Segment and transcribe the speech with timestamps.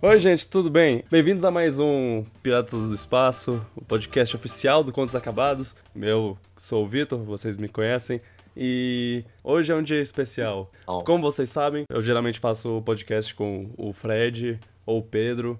[0.00, 1.02] Oi, gente, tudo bem?
[1.10, 5.74] Bem-vindos a mais um Piratas do Espaço, o podcast oficial do Contos Acabados.
[6.00, 8.20] Eu sou o Vitor, vocês me conhecem.
[8.56, 10.70] E hoje é um dia especial.
[10.86, 11.02] Oh.
[11.02, 15.58] Como vocês sabem, eu geralmente faço o podcast com o Fred ou o Pedro.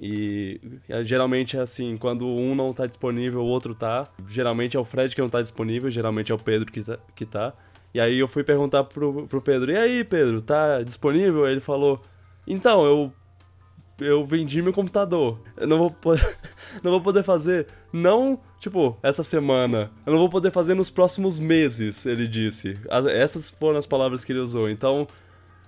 [0.00, 0.58] E
[0.88, 4.08] é, geralmente é assim, quando um não tá disponível, o outro tá.
[4.26, 6.98] Geralmente é o Fred que não tá disponível, geralmente é o Pedro que tá.
[7.14, 7.52] Que tá.
[7.92, 11.44] E aí eu fui perguntar pro, pro Pedro, e aí, Pedro, tá disponível?
[11.44, 12.00] Aí ele falou,
[12.46, 13.12] então, eu.
[13.98, 15.40] Eu vendi meu computador.
[15.56, 16.36] Eu não vou poder,
[16.82, 19.90] não vou poder fazer, não, tipo, essa semana.
[20.04, 22.78] Eu não vou poder fazer nos próximos meses, ele disse.
[22.90, 24.68] As- Essas foram as palavras que ele usou.
[24.68, 25.06] Então,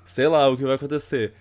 [0.04, 1.32] sei lá o que vai acontecer.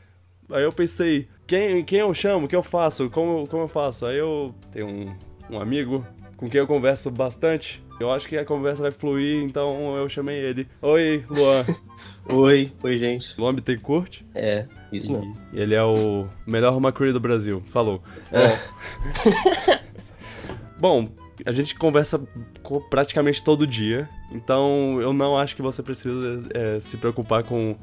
[0.50, 4.06] Aí eu pensei, quem, quem eu chamo, o que eu faço, como, como eu faço?
[4.06, 5.16] Aí eu tenho um,
[5.50, 7.84] um amigo com quem eu converso bastante.
[8.00, 10.68] Eu acho que a conversa vai fluir, então eu chamei ele.
[10.82, 11.66] Oi, Luan.
[12.30, 13.34] Oi, oi, gente.
[13.40, 14.22] Luan Bittencourt.
[14.36, 15.34] É, isso mesmo.
[15.54, 17.64] E ele é o melhor Macri do Brasil.
[17.68, 18.04] Falou.
[18.34, 19.80] É.
[20.78, 21.10] Bom,
[21.46, 22.22] a gente conversa
[22.62, 27.76] co- praticamente todo dia, então eu não acho que você precisa é, se preocupar com,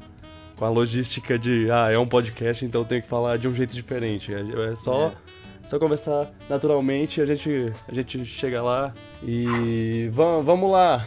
[0.55, 3.53] com a logística de, ah, é um podcast, então eu tenho que falar de um
[3.53, 4.33] jeito diferente.
[4.33, 4.39] É,
[4.71, 4.75] é
[5.65, 11.05] só, conversar naturalmente, a gente, a gente chega lá e vamos, vamos lá.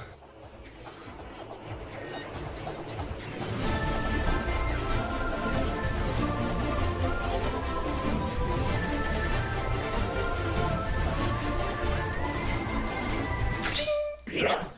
[14.28, 14.77] Como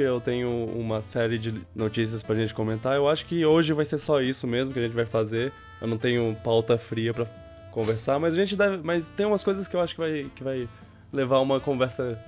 [0.00, 2.96] eu tenho uma série de notícias pra gente comentar.
[2.96, 5.52] Eu acho que hoje vai ser só isso mesmo que a gente vai fazer.
[5.80, 7.26] Eu não tenho pauta fria pra
[7.70, 10.42] conversar, mas a gente deve, mas tem umas coisas que eu acho que vai que
[10.42, 10.68] vai
[11.12, 12.18] levar uma conversa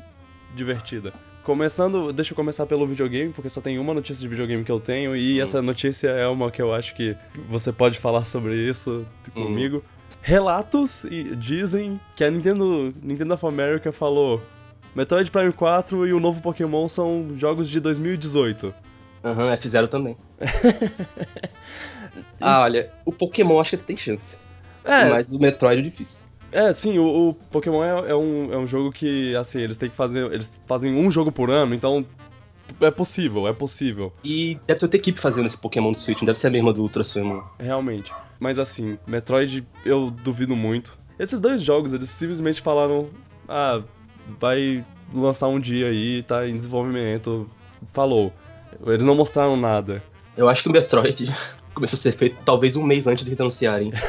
[0.55, 1.13] divertida.
[1.43, 4.79] Começando, deixa eu começar pelo videogame, porque só tem uma notícia de videogame que eu
[4.79, 7.17] tenho e essa notícia é uma que eu acho que
[7.49, 9.05] você pode falar sobre isso
[9.35, 9.83] comigo.
[10.21, 11.05] Relatos
[11.37, 14.41] dizem que a Nintendo, Nintendo of America falou
[14.95, 18.75] Metroid Prime 4 e o novo Pokémon são jogos de 2018.
[19.25, 20.17] Aham, F0 também.
[22.41, 24.39] ah, olha, o Pokémon acho que tem chance.
[24.85, 26.25] É, Mas o Metroid é difícil.
[26.51, 29.89] é sim, o, o Pokémon é, é um, é um jogo que, assim, eles têm
[29.89, 30.31] que fazer.
[30.33, 32.05] Eles fazem um jogo por ano, então.
[32.81, 36.27] É possível, é possível, E deve ter outra equipe fazendo esse Pokémon do Switch, não
[36.27, 37.41] deve ser a mesma do Ultra Swim.
[37.59, 38.13] realmente.
[38.41, 40.99] Mas assim, Metroid eu duvido muito.
[41.19, 43.09] Esses dois jogos, eles simplesmente falaram:
[43.49, 43.83] ah,
[44.39, 44.85] vai
[45.15, 47.49] lançar um dia aí, tá em desenvolvimento.
[47.93, 48.33] Falou.
[48.87, 50.03] Eles não mostraram nada.
[50.37, 51.33] Eu acho que o Metroid
[51.75, 53.93] começou a ser feito talvez um mês antes de eles anunciarem.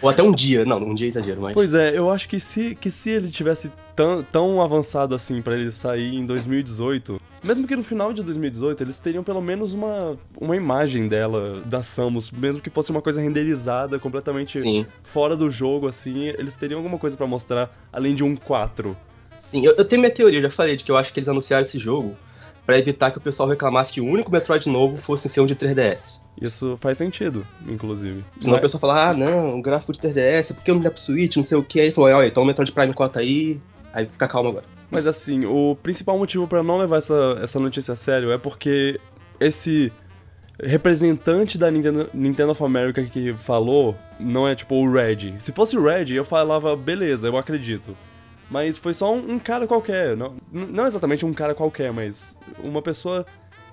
[0.00, 0.64] Ou até um dia.
[0.64, 1.54] Não, um dia é exagero, mas.
[1.54, 5.54] Pois é, eu acho que se, que se ele tivesse tão, tão avançado assim pra
[5.54, 10.16] ele sair em 2018, mesmo que no final de 2018 eles teriam pelo menos uma,
[10.40, 14.86] uma imagem dela, da Samus, mesmo que fosse uma coisa renderizada, completamente Sim.
[15.02, 18.96] fora do jogo, assim, eles teriam alguma coisa pra mostrar além de um 4.
[19.50, 21.64] Sim, eu, eu tenho minha teoria, já falei, de que eu acho que eles anunciaram
[21.64, 22.14] esse jogo
[22.66, 25.56] pra evitar que o pessoal reclamasse que o único Metroid novo fosse ser um de
[25.56, 26.20] 3DS.
[26.38, 28.22] Isso faz sentido, inclusive.
[28.38, 30.90] Senão Mas- o pessoal fala, ah, não, o gráfico de 3DS, por que não dá
[30.90, 31.80] pro Switch, não sei o que.
[31.80, 33.58] Aí falou, olha, então o Metroid Prime 4 aí,
[33.90, 34.66] aí fica calmo agora.
[34.90, 39.00] Mas assim, o principal motivo pra não levar essa, essa notícia a sério é porque
[39.40, 39.90] esse
[40.62, 45.36] representante da Nintendo, Nintendo of America que falou não é tipo o Red.
[45.38, 47.96] Se fosse o Red, eu falava, beleza, eu acredito.
[48.50, 50.16] Mas foi só um, um cara qualquer.
[50.16, 53.26] Não, não exatamente um cara qualquer, mas uma pessoa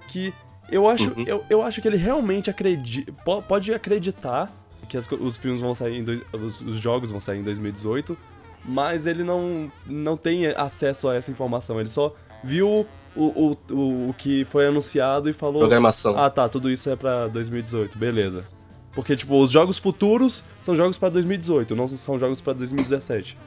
[0.07, 0.33] que
[0.69, 1.23] eu acho, Uhum.
[1.25, 3.11] eu, eu acho que ele realmente acredita,
[3.47, 4.51] pode acreditar
[4.89, 6.03] que as os filmes vão sair,
[6.33, 8.17] os, os jogos vão sair em 2018,
[8.63, 11.79] mas ele não, não tem acesso a essa informação.
[11.79, 12.13] Ele só
[12.43, 16.17] viu o, o, o, o que foi anunciado e falou: Programação.
[16.17, 18.45] Ah, tá, tudo isso é pra 2018, beleza.
[18.93, 23.37] Porque, tipo, os jogos futuros são jogos pra 2018, não são jogos pra 2017.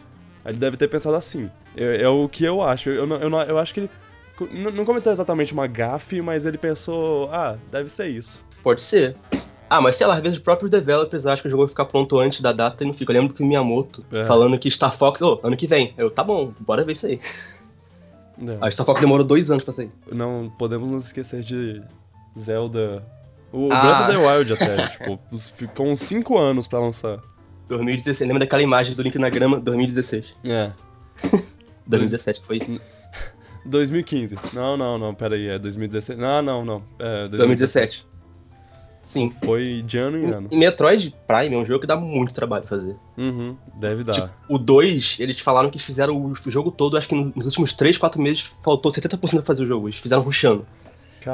[0.48, 1.50] Ele deve ter pensado assim.
[1.76, 2.90] É, é o que eu acho.
[2.90, 3.90] Eu, não, eu, não- eu acho que ele.
[4.72, 8.44] Não cometeu exatamente uma gafe, mas ele pensou: ah, deve ser isso.
[8.62, 9.16] Pode ser.
[9.70, 11.84] Ah, mas sei lá, às vezes os próprios developers acham que o jogo vai ficar
[11.84, 13.12] pronto antes da data e não fica.
[13.12, 14.24] Eu lembro que o Miyamoto É.
[14.24, 15.92] falando que Star Fox, ô, ano que vem.
[15.98, 17.20] Eu, tá bom, bora ver isso aí.
[18.40, 18.56] É.
[18.66, 19.90] A Star Fox demorou dois anos pra sair.
[20.10, 21.82] Não podemos nos esquecer de
[22.38, 23.02] Zelda.
[23.52, 23.80] O Ah.
[23.80, 27.18] Breath of the Wild até, tipo, ficou uns 5 anos pra lançar.
[27.68, 29.60] 2016, lembra daquela imagem do Link na Grama?
[29.60, 30.34] 2016.
[30.44, 30.72] É.
[31.86, 32.60] 2017 foi.
[33.64, 34.36] 2015.
[34.52, 36.18] Não, não, não, pera aí, é 2016.
[36.18, 36.82] Não, não, não.
[36.98, 38.06] É 2017.
[39.02, 39.32] Sim.
[39.42, 40.48] Foi de ano em ano.
[40.50, 42.94] E Metroid Prime é um jogo que dá muito trabalho fazer.
[43.16, 44.12] Uhum, deve dar.
[44.12, 47.96] Tipo, o 2, eles falaram que fizeram o jogo todo, acho que nos últimos 3,
[47.96, 49.88] 4 meses faltou 70% pra fazer o jogo.
[49.88, 50.66] Eles fizeram rushando.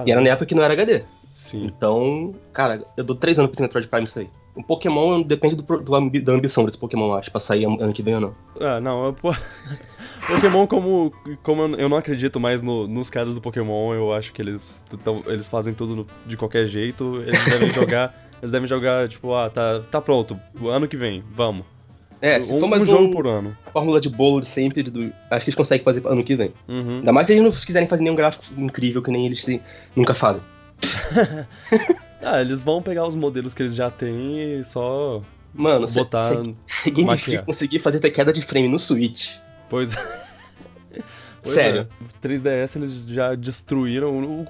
[0.06, 1.02] E era na época que não era HD.
[1.32, 1.64] Sim.
[1.64, 4.30] Então, cara, eu dou 3 anos pra esse Metroid Prime isso aí.
[4.54, 8.14] O Pokémon depende do, do, da ambição desse Pokémon, acho, pra sair ano que vem
[8.14, 8.34] ou não.
[8.60, 9.16] Ah, não, eu,
[10.28, 11.12] Pokémon, como,
[11.42, 15.22] como eu não acredito mais no, nos caras do Pokémon, eu acho que eles, tão,
[15.26, 17.22] eles fazem tudo de qualquer jeito.
[17.22, 18.14] Eles devem jogar.
[18.40, 21.64] Eles devem jogar, tipo, ah, tá, tá pronto, ano que vem, vamos.
[22.20, 23.56] É, se um, for mais um jogo por ano.
[23.72, 26.52] Fórmula de bolo de sempre, do, acho que eles conseguem fazer ano que vem.
[26.68, 26.98] Uhum.
[26.98, 29.60] Ainda mais se eles não quiserem fazer nenhum gráfico incrível que nem eles se,
[29.96, 30.42] nunca fazem.
[32.24, 35.22] ah, eles vão pegar os modelos que eles já têm e só
[35.52, 36.42] Mano, botar.
[36.86, 39.36] Game Freak conseguir fazer até queda de frame no Switch.
[39.68, 39.94] Pois
[41.44, 41.86] Pois Sério.
[42.22, 42.26] É.
[42.26, 44.46] 3DS eles já destruíram.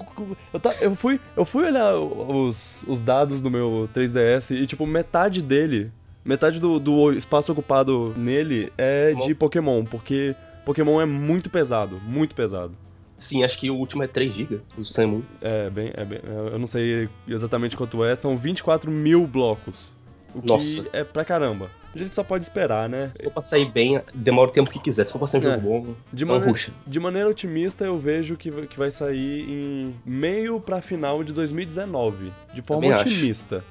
[0.53, 4.87] Eu, tá, eu, fui, eu fui olhar os, os dados do meu 3DS e, tipo,
[4.87, 5.91] metade dele,
[6.23, 10.33] metade do, do espaço ocupado nele é de Pokémon, porque
[10.63, 12.73] Pokémon é muito pesado, muito pesado.
[13.17, 15.23] Sim, acho que o último é 3 GB, o Samu.
[15.41, 16.19] É, bem, é bem.
[16.23, 19.93] Eu não sei exatamente quanto é, são 24 mil blocos.
[20.33, 20.83] O Nossa.
[20.83, 23.09] que é pra caramba a gente só pode esperar, né?
[23.13, 25.05] Se for pra sair bem, demora o tempo que quiser.
[25.05, 25.55] Se for pra sair um é.
[25.55, 26.53] jogo bom, de maneira,
[26.85, 32.33] de maneira otimista, eu vejo que, que vai sair em meio pra final de 2019.
[32.53, 33.63] De forma Também otimista.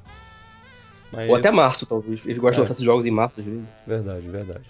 [1.13, 1.29] Mas...
[1.29, 2.23] Ou até março, talvez.
[2.25, 2.53] Eles gostam é.
[2.53, 3.65] de lançar esses jogos em março, às vezes.
[3.87, 4.65] Verdade, verdade.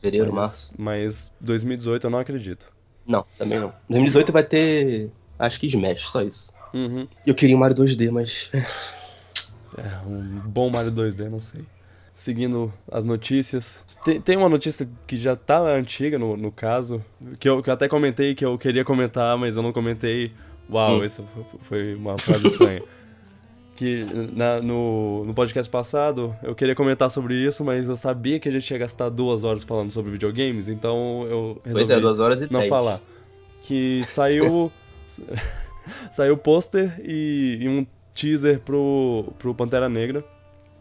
[0.00, 0.74] Fevereiro, mas, março.
[0.78, 2.66] Mas 2018 eu não acredito.
[3.06, 3.72] Não, também não.
[3.88, 5.10] 2018 vai ter.
[5.38, 6.52] Acho que Smash, só isso.
[6.72, 7.08] Uhum.
[7.26, 8.50] Eu queria um Mario 2D, mas.
[9.76, 11.64] É, um bom Mario 2D, não sei
[12.20, 13.82] seguindo as notícias.
[14.04, 17.02] Tem, tem uma notícia que já tá antiga no, no caso,
[17.38, 20.32] que eu, que eu até comentei que eu queria comentar, mas eu não comentei.
[20.70, 21.04] Uau, hum.
[21.04, 21.26] isso
[21.62, 22.82] foi uma frase estranha.
[23.80, 24.04] que
[24.36, 28.52] na, no, no podcast passado eu queria comentar sobre isso, mas eu sabia que a
[28.52, 32.42] gente ia gastar duas horas falando sobre videogames, então eu resolvi pois é, duas horas
[32.42, 33.00] e não falar.
[33.62, 34.70] Que saiu.
[36.12, 40.22] saiu pôster e, e um teaser pro, pro Pantera Negra.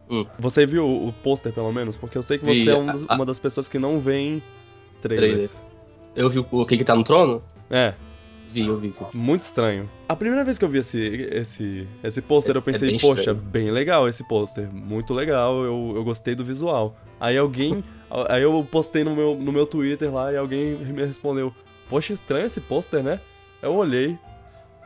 [0.10, 0.26] Hum.
[0.38, 1.96] Você viu o pôster, pelo menos?
[1.96, 3.98] Porque eu sei que você Vi, é um das, a, uma das pessoas que não
[3.98, 4.42] vê
[5.02, 5.54] trailers.
[5.54, 5.70] Trailer.
[6.18, 7.40] Eu vi o que que tá no trono?
[7.70, 7.94] É.
[8.52, 8.92] Vi, eu vi.
[9.14, 9.90] Muito estranho.
[10.08, 13.00] A primeira vez que eu vi esse, esse, esse pôster, é, eu pensei, é bem
[13.00, 13.40] poxa, estranho.
[13.40, 14.68] bem legal esse pôster.
[14.74, 16.96] Muito legal, eu, eu gostei do visual.
[17.20, 17.84] Aí alguém.
[18.28, 21.54] aí eu postei no meu, no meu Twitter lá e alguém me respondeu:
[21.90, 23.20] Poxa, estranho esse pôster, né?
[23.62, 24.18] Eu olhei.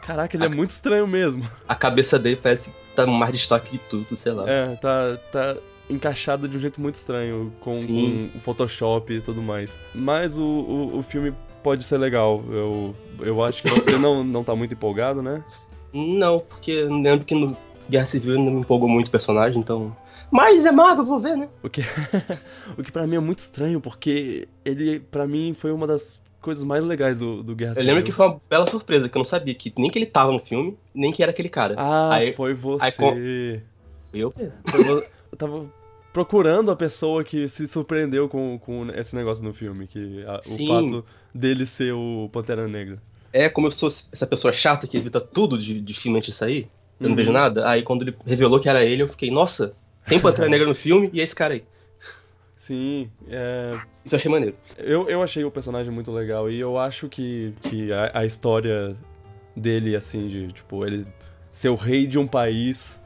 [0.01, 1.47] Caraca, ele a, é muito estranho mesmo.
[1.67, 4.49] A cabeça dele parece tá mais destaque que tudo, sei lá.
[4.49, 5.55] É, tá, tá
[5.89, 9.77] encaixada de um jeito muito estranho, com, com Photoshop e tudo mais.
[9.93, 11.33] Mas o, o, o, filme
[11.63, 12.43] pode ser legal.
[12.49, 15.43] Eu, eu acho que você não, não tá muito empolgado, né?
[15.93, 17.55] Não, porque lembro que no
[17.89, 19.95] Guerra Civil não me empolgou muito o personagem, então.
[20.29, 21.47] Mas é Marvel, vou ver, né?
[21.61, 21.81] O que,
[22.77, 26.63] o que pra mim é muito estranho, porque ele, pra mim, foi uma das coisas
[26.63, 27.89] mais legais do, do Guerra Civil.
[27.89, 30.05] Eu lembro que foi uma bela surpresa, que eu não sabia que nem que ele
[30.05, 31.75] tava no filme, nem que era aquele cara.
[31.77, 32.85] Ah, aí, foi você.
[32.85, 33.13] Aí, com...
[34.13, 34.33] Eu?
[34.37, 35.65] eu tava
[36.13, 40.67] procurando a pessoa que se surpreendeu com, com esse negócio no filme, que a, o
[40.67, 43.01] fato dele ser o Pantera Negra.
[43.33, 46.35] É, como eu sou essa pessoa chata que evita tudo de, de filme antes de
[46.35, 46.69] sair,
[46.99, 47.09] eu uhum.
[47.09, 47.67] não vejo nada.
[47.67, 49.75] Aí quando ele revelou que era ele, eu fiquei, nossa,
[50.07, 51.63] tem Pantera Negra no filme e é esse cara aí.
[52.55, 53.77] Sim, é...
[54.05, 54.55] Isso eu achei maneiro.
[54.77, 58.95] Eu, eu achei o personagem muito legal e eu acho que, que a, a história
[59.55, 61.05] dele, assim, de, tipo, ele
[61.51, 63.02] ser o rei de um país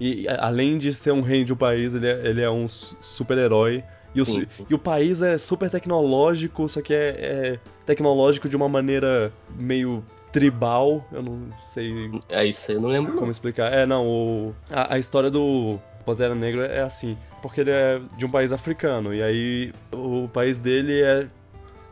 [0.00, 3.84] e além de ser um rei de um país, ele é, ele é um super-herói.
[4.12, 4.20] E,
[4.68, 10.04] e, o país é super tecnológico, só que é, é, tecnológico de uma maneira meio
[10.32, 11.06] tribal.
[11.12, 12.10] Eu não sei.
[12.28, 13.12] É isso aí, eu não lembro.
[13.12, 13.72] Como explicar.
[13.72, 18.24] É, não, o, a, a história do Pantera Negra é assim porque ele é de
[18.24, 19.14] um país africano.
[19.14, 21.26] E aí o país dele é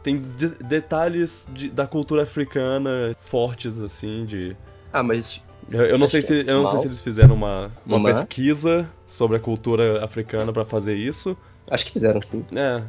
[0.03, 4.57] tem de detalhes de, da cultura africana fortes, assim, de.
[4.93, 5.43] Ah, mas.
[5.71, 9.37] Eu, eu não sei se eu não sei se eles fizeram uma, uma pesquisa sobre
[9.37, 11.37] a cultura africana para fazer isso.
[11.71, 12.45] Acho que fizeram, sim.
[12.55, 12.83] É.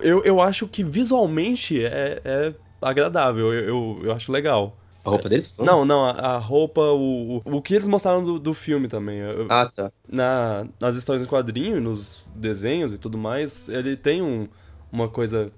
[0.00, 4.76] Eu, eu acho que visualmente é, é agradável, eu, eu, eu acho legal.
[5.04, 5.54] A roupa deles?
[5.58, 9.20] Não, não, a, a roupa, o, o, o, que eles mostraram do, do filme também.
[9.48, 9.90] Ah, tá.
[10.08, 14.46] Na, nas histórias em quadrinho, nos desenhos e tudo mais, ele tem um,
[14.92, 15.50] uma coisa,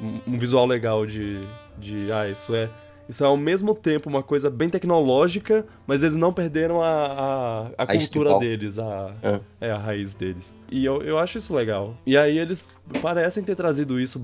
[0.00, 1.40] um, um visual legal de,
[1.78, 2.70] de, ah, isso é,
[3.08, 7.60] isso é ao mesmo tempo uma coisa bem tecnológica, mas eles não perderam a, a,
[7.78, 9.40] a, a cultura deles, a, é.
[9.60, 9.70] é.
[9.70, 10.54] a raiz deles.
[10.70, 11.96] E eu, eu acho isso legal.
[12.06, 14.20] E aí eles parecem ter trazido isso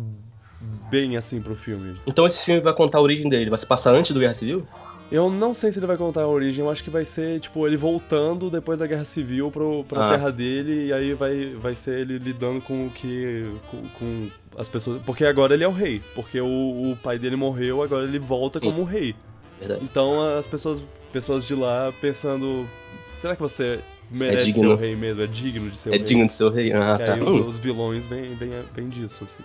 [0.90, 1.96] bem assim pro filme.
[2.06, 4.66] Então esse filme vai contar a origem dele, vai se passar antes do Guerra Civil?
[5.10, 7.66] Eu não sei se ele vai contar a origem, eu acho que vai ser, tipo,
[7.66, 10.10] ele voltando depois da Guerra Civil pro, pra Ah.
[10.10, 13.50] terra dele, e aí vai, vai ser ele lidando com o que.
[13.70, 15.00] Com, com as pessoas.
[15.06, 16.02] Porque agora ele é o rei.
[16.14, 16.46] Porque o,
[16.92, 18.66] o pai dele morreu, agora ele volta Sim.
[18.70, 19.14] como rei.
[19.58, 19.82] Verdade.
[19.82, 22.68] Então as pessoas, pessoas de lá pensando.
[23.14, 24.72] Será que você merece ser digno.
[24.72, 25.22] o rei mesmo?
[25.22, 26.04] É digno de ser É o rei?
[26.04, 26.70] digno de ser o rei.
[26.72, 27.14] Ah, E tá.
[27.14, 29.42] aí os, Hum, os vilões vêm vem, vem disso, assim.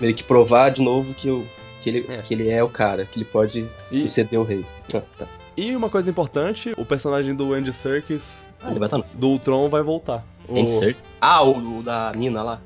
[0.00, 1.46] meio que provar de novo que, o,
[1.80, 2.18] que, ele, É.
[2.18, 4.64] que ele é o cara, que ele pode suceder o rei.
[5.56, 9.28] E uma coisa importante, o personagem do Andy Serkis, Ah, ele vai estar no do
[9.28, 10.24] Ultron, vai voltar.
[10.48, 11.02] O- Andy Serkis?
[11.20, 12.60] Ah, o, o da mina lá.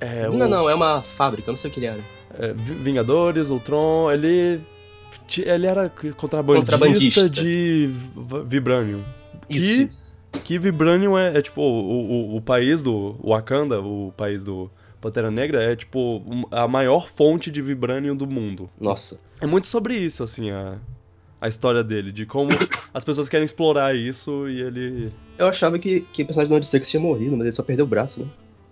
[0.00, 2.00] É, mina o- não, é uma fábrica, eu não sei o que ele era.
[2.38, 4.60] é, Vi- Vingadores, Ultron, ele.
[5.38, 7.30] Ele era contrabandista, Contrabandista.
[7.30, 7.88] de
[8.46, 9.02] Vibranium.
[9.48, 10.20] Isso, Que- isso.
[10.44, 14.68] Que Vibranium é, é, tipo o, o, o país do Wakanda, o país do
[15.04, 18.70] Pantera Negra, é tipo a maior fonte de Vibranium do mundo.
[18.80, 19.20] Nossa.
[19.38, 20.78] É muito sobre isso, assim, a,
[21.38, 22.48] a história dele, de como
[22.94, 25.12] as pessoas querem explorar isso e ele.
[25.36, 27.88] Eu achava que, que o personagem do Serkis tinha morrido, mas ele só perdeu o
[27.88, 28.20] braço,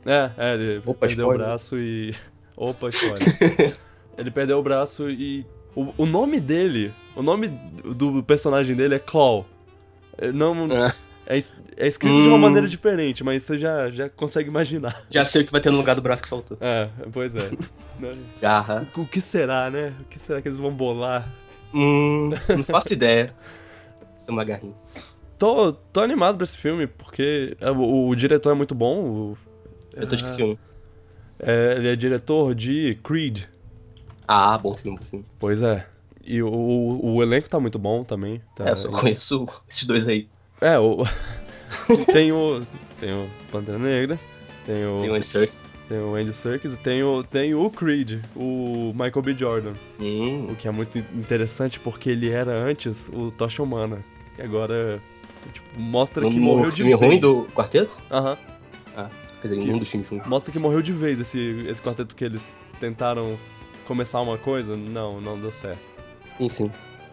[0.06, 0.32] né?
[0.38, 1.46] É, é, ele Opa, perdeu o spoiler.
[1.46, 2.14] braço e.
[2.56, 3.76] Opa, spoiler.
[4.16, 5.44] ele perdeu o braço e.
[5.76, 9.46] O, o nome dele, o nome do personagem dele é Claw.
[10.16, 10.94] É, Não, Ah.
[11.26, 11.38] É,
[11.76, 12.40] é escrito de uma Hum.
[12.40, 15.04] maneira diferente, mas você já, já consegue imaginar.
[15.10, 16.56] Já sei o que vai ter no lugar do braço que faltou.
[16.60, 17.50] É, pois é.
[18.40, 18.86] Garra.
[18.96, 19.94] O que será, né?
[20.00, 21.28] O que será que eles vão bolar?
[21.74, 23.32] Hum, não faço ideia.
[24.18, 24.74] Isso é uma garrinha.
[25.38, 29.00] Tô, tô animado pra esse filme, porque é, o, o diretor é muito bom.
[29.32, 29.38] o-
[29.94, 30.58] Eu tô de que Ah, filme?
[31.40, 33.42] é, ele é diretor de Creed.
[34.26, 35.26] Ah, bom filme, bom filme.
[35.38, 35.86] Pois é.
[36.24, 38.40] E o, o, o elenco tá muito bom também.
[38.54, 40.28] Tá, é, eu só conheço esses dois aí.
[40.62, 41.02] É, o.
[42.12, 42.62] tem o.
[43.00, 44.18] Tem o Pantera Negra,
[44.64, 45.00] tem o.
[45.00, 45.72] Tem o Andy Serkis.
[45.88, 49.34] Tem o Andy Serkis, tem o, tem o Creed, o Michael B.
[49.34, 49.72] Jordan.
[50.00, 54.02] Hum, O que é muito interessante porque ele era antes o Tocha Humana.
[54.38, 54.98] E agora,
[55.52, 57.00] tipo, mostra que no morreu de filme vez.
[57.10, 57.98] ruim do quarteto?
[58.10, 58.38] Aham.
[59.42, 60.24] Quer dizer, em um dos filmes ruins.
[60.24, 63.36] Mostra que morreu de vez esse, esse quarteto que eles tentaram
[63.84, 64.76] começar uma coisa.
[64.76, 65.80] Não, não deu certo.
[66.38, 66.70] Sim, sim.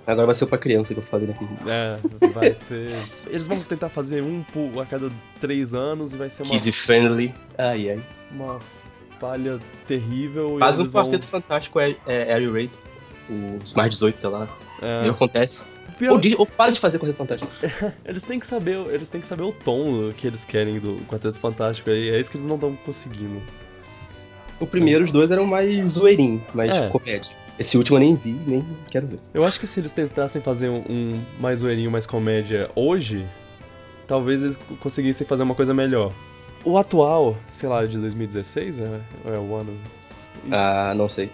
[0.07, 1.35] Agora vai ser o pra criança que eu falei, né?
[1.67, 2.97] É, vai ser.
[3.27, 4.43] Eles vão tentar fazer um
[4.81, 7.33] a cada três anos e vai ser uma, Kid friendly.
[7.57, 7.99] Ai, ai.
[8.31, 8.59] uma
[9.19, 10.55] falha terrível.
[10.57, 12.71] e Faz um eles vão- quarteto fantástico, é, é Harry Raid.
[13.63, 14.47] Os mais 18, sei lá.
[14.81, 15.05] É.
[15.05, 15.63] E acontece.
[15.99, 17.51] Pior- Ou, diz- ou para de fazer quarteto fantástico.
[18.05, 21.37] Eles têm que saber, eles têm que saber o tom que eles querem do Quarteto
[21.37, 21.89] Fantástico.
[21.89, 23.41] E é isso que eles não estão conseguindo.
[24.59, 26.87] O primeiro, os dois eram mais zoeirinho, mais É.
[26.87, 27.31] comédia.
[27.59, 29.19] Esse último eu nem vi, nem quero ver.
[29.33, 33.25] Eu acho que se eles tentassem fazer um, um mais zoeirinho, mais comédia hoje,
[34.07, 36.13] talvez eles co- conseguissem fazer uma coisa melhor.
[36.63, 39.77] O atual, sei lá, de 2016 é, é o ano.
[40.51, 41.29] Ah, não sei.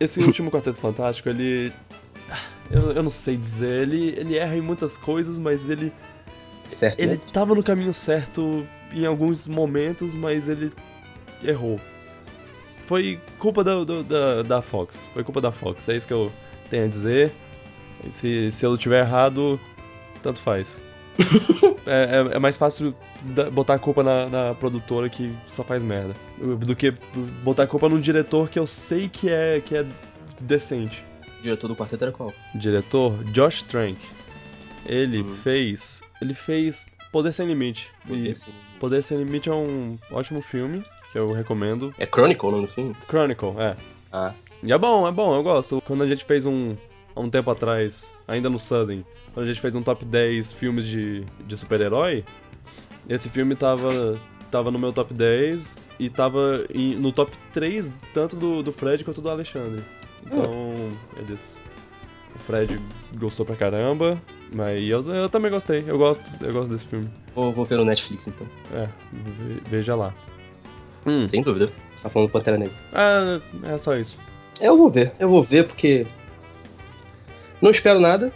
[0.00, 1.72] Esse último Quarteto Fantástico, ele.
[2.70, 5.92] Eu, eu não sei dizer, ele, ele erra em muitas coisas, mas ele,
[6.70, 7.20] Certo, ele né?
[7.32, 10.72] tava no caminho certo em alguns momentos, mas ele
[11.44, 11.78] errou.
[12.86, 15.06] Foi culpa da, do- da, da Fox.
[15.12, 15.88] Foi culpa da Fox.
[15.88, 16.30] É isso que eu
[16.70, 17.32] tenho a dizer.
[18.10, 19.58] Se, se eu tiver errado,
[20.22, 20.80] tanto faz.
[21.86, 22.94] é, é- é mais fácil
[23.52, 26.14] botar a culpa na, na produtora que só faz merda.
[26.38, 26.92] Do que
[27.42, 29.84] botar a culpa num diretor que eu sei que é, que é
[30.40, 31.02] decente.
[31.40, 32.32] O diretor do quarteto era qual?
[32.54, 33.96] Diretor Josh Trank.
[34.84, 35.34] Ele Hum.
[35.42, 36.02] fez.
[36.22, 37.90] Ele fez Poder Sem Limite.
[38.08, 38.46] E Esse-
[38.78, 40.84] Poder Sem Limite é um ótimo filme,
[41.16, 41.92] eu recomendo.
[41.98, 42.94] É Chronicle o nome filme?
[43.08, 43.76] Chronicle, é.
[44.12, 44.32] Ah.
[44.62, 45.82] E é bom, é bom, eu gosto.
[45.86, 46.76] Quando a gente fez um.
[47.14, 50.84] Há um tempo atrás, ainda no Sudden, quando a gente fez um top 10 filmes
[50.84, 52.24] de, de super-herói,
[53.08, 54.18] esse filme tava.
[54.50, 59.02] Tava no meu top 10 e tava em- no top 3, tanto do, do Fred
[59.02, 59.82] quanto do Alexandre.
[60.24, 61.62] Então, eles.
[62.34, 62.78] O Fred
[63.18, 64.22] gostou pra caramba,
[64.54, 65.82] mas eu, eu também gostei.
[65.86, 67.08] Eu gosto, eu gosto desse filme.
[67.34, 68.46] Vou, vou ver no Netflix então.
[68.72, 70.14] É, ve- veja lá.
[71.06, 71.26] Hum.
[71.26, 71.70] Sem dúvida.
[71.94, 72.74] Você tá falando do Pantera Negra.
[72.92, 74.16] Ah, é só isso.
[74.60, 76.06] Eu vou ver, eu vou ver porque.
[77.60, 78.32] Não espero nada,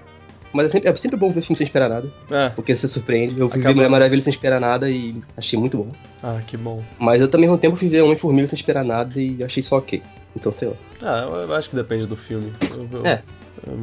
[0.52, 2.48] mas é sempre, é sempre bom ver filme sem esperar nada, É.
[2.50, 3.38] porque você surpreende.
[3.38, 5.88] Eu ver Acaba- Mulher Maravilha sem esperar nada e achei muito bom.
[6.22, 6.82] Ah, que bom.
[6.98, 9.78] Mas eu também, ao mesmo tempo, fui ver Homem-Formiga sem esperar nada e achei só
[9.78, 10.02] ok.
[10.36, 10.74] Então, sei lá.
[11.02, 12.52] Ah, eu, eu acho que depende do filme.
[12.70, 13.22] Eu- eu- É.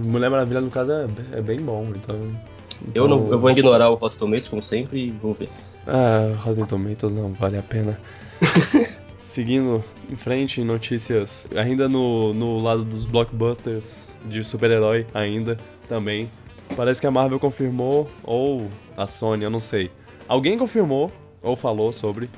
[0.06, 2.16] Mulher Maravilha, no caso, é, é bem bom, então...
[2.16, 5.50] Eu, então- não, eu vou ignorar o Hot Tomatoes, como sempre, e vou ver.
[5.86, 7.98] Ah, Rotten Tomatoes não vale a pena.
[9.22, 16.32] Seguindo em frente em notícias, ainda no, no lado dos blockbusters de super-herói, ainda também.
[16.76, 19.92] Parece que a Marvel confirmou, ou a Sony, eu não sei.
[20.28, 22.30] Alguém confirmou, ou falou sobre,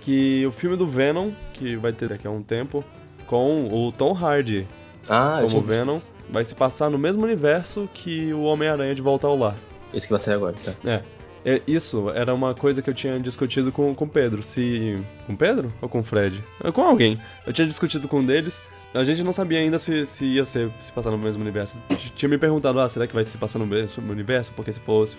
[0.00, 2.84] que o filme do Venom, que vai ter daqui a um tempo,
[3.26, 4.66] com o Tom Hardy.
[5.08, 9.36] Ah, como Venom, vai se passar no mesmo universo que o Homem-Aranha de Volta ao
[9.36, 9.56] Lar.
[9.92, 10.74] Esse que vai sair agora, tá?
[10.84, 11.02] É.
[11.44, 14.42] É, Isso era uma coisa que eu tinha discutido com o Pedro.
[14.42, 14.98] Se.
[15.26, 15.72] Com Pedro?
[15.80, 16.42] Ou com o Fred?
[16.62, 17.20] É, Com alguém.
[17.46, 18.60] Eu tinha discutido com um deles.
[18.94, 21.80] A gente não sabia ainda se, se ia ser, se passar no mesmo universo.
[22.16, 24.50] Tinha me perguntado, ah, será que vai se passar no mesmo universo?
[24.56, 25.16] Porque se for, se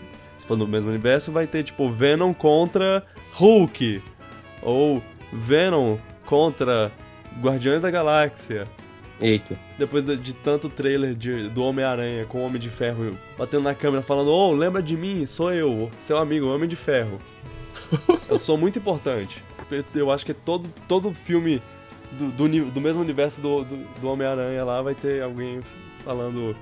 [0.47, 4.01] for no mesmo universo, vai ter, tipo, Venom contra Hulk.
[4.63, 6.91] Ou Venom contra
[7.39, 8.67] Guardiões da Galáxia.
[9.21, 9.57] Eita.
[9.77, 13.75] Depois de, de tanto trailer de- do Homem-Aranha com o Homem de Ferro batendo na
[13.75, 15.25] câmera falando, ô, lembra de mim?
[15.25, 17.19] Sou eu, seu amigo, Homem de Ferro.
[18.29, 19.43] eu sou muito importante.
[19.69, 21.61] Eu, eu acho que todo, todo filme
[22.11, 25.59] do, do, do mesmo universo do, do, do Homem-Aranha lá vai ter alguém
[26.03, 26.55] falando.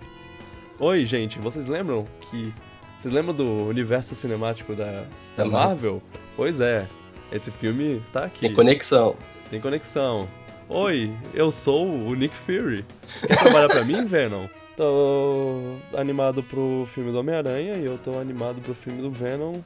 [0.80, 2.54] Oi, gente, vocês lembram que.
[2.98, 5.46] Vocês lembram do universo cinemático da, da?
[5.46, 6.02] Marvel?
[6.36, 6.88] Pois é.
[7.32, 8.40] Esse filme está aqui.
[8.42, 9.16] Tem conexão.
[9.50, 10.28] Tem conexão.
[10.70, 12.86] Oi, eu sou o Nick Fury.
[13.26, 14.48] Quer trabalhar pra mim, Venom?
[14.76, 19.60] Tô animado pro filme do Homem-Aranha e eu tô animado pro filme do Venom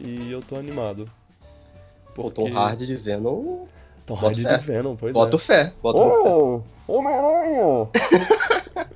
[0.00, 1.10] e eu tô animado.
[2.14, 3.66] Pô, Tom Hardy de Venom.
[4.06, 4.56] Tom Hardy fé.
[4.58, 5.40] de Venom, pois Boto é.
[5.40, 5.72] fé.
[5.82, 6.28] Boto muito fé.
[6.30, 7.88] Oh, Homem-Aranha!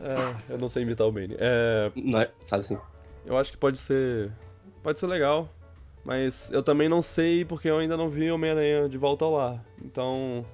[0.00, 1.36] é, eu não sei imitar o Bane.
[1.38, 2.76] É, Não é- sabe assim?
[3.24, 4.32] eu acho que pode ser.
[4.82, 5.48] Pode ser legal.
[6.04, 9.64] Mas eu também não sei porque eu ainda não vi Homem-Aranha de volta ao lar.
[9.82, 10.44] Então.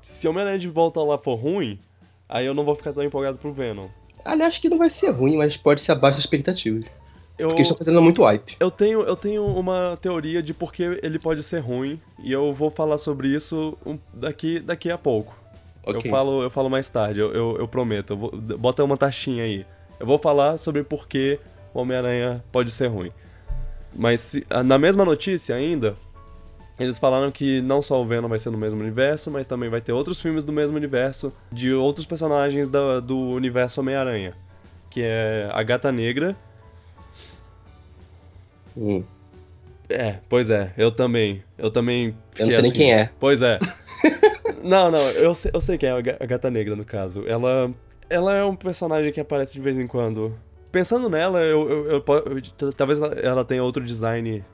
[0.00, 1.80] Se Homem-Aranha de volta ao lar for ruim,
[2.28, 3.88] aí eu não vou ficar tão empolgado pro Venom.
[4.24, 6.84] Aliás, que não vai ser ruim, mas pode ser abaixo das expectativas.
[7.38, 8.54] Eu, Porque estão fazendo muito hype.
[8.60, 11.98] eu, tenho, eu tenho uma teoria de por que ele pode ser ruim.
[12.22, 13.78] E eu vou falar sobre isso
[14.12, 15.34] daqui, daqui a pouco.
[15.82, 16.02] Ok.
[16.04, 18.12] Eu, falo, eu falo mais tarde, eu, eu, eu prometo.
[18.12, 19.64] Eu vou, bota uma taxinha aí.
[19.98, 21.40] Eu vou falar sobre por que
[21.72, 23.10] o Homem-Aranha pode ser ruim.
[23.94, 25.96] Mas se- ah, na mesma notícia ainda,
[26.78, 29.80] eles falaram que não só o Venom vai ser no mesmo universo, mas também vai
[29.80, 34.34] ter outros filmes do mesmo universo, de outros personagens da- do universo Homem-Aranha.
[34.88, 36.34] Que é a Gata Negra.
[38.76, 39.02] Hum.
[39.88, 41.42] É, pois é, eu também.
[41.58, 42.14] Eu também.
[42.38, 42.78] Eu não sei nem assim.
[42.78, 43.10] quem é.
[43.18, 43.58] Pois é.
[44.62, 47.24] não, não, eu sei, eu sei quem é a Gata Negra, no caso.
[47.26, 47.70] Ela,
[48.08, 50.32] ela é um personagem que aparece de vez em quando.
[50.72, 52.04] Pensando nela, eu, eu,
[52.60, 54.44] eu talvez ela- tenha outro design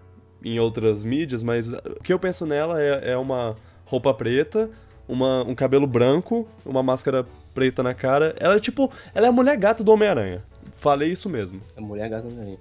[0.42, 4.70] em outras mídias, mas o que eu penso nela é, é uma roupa preta,
[5.07, 8.35] uma, um cabelo branco, uma máscara preta na cara.
[8.40, 10.42] Ela é tipo, ela é a mulher gata do Homem-Aranha.
[10.72, 11.61] Falei isso mesmo.
[11.76, 12.59] A mulher gata aí.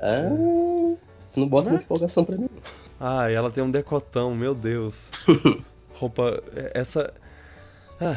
[0.00, 2.48] Ah, você não bota muita empolgação pra mim.
[2.98, 5.10] Ah, ela tem um decotão, meu Deus.
[5.94, 6.42] Roupa.
[6.74, 7.12] Essa.
[8.00, 8.16] Ah.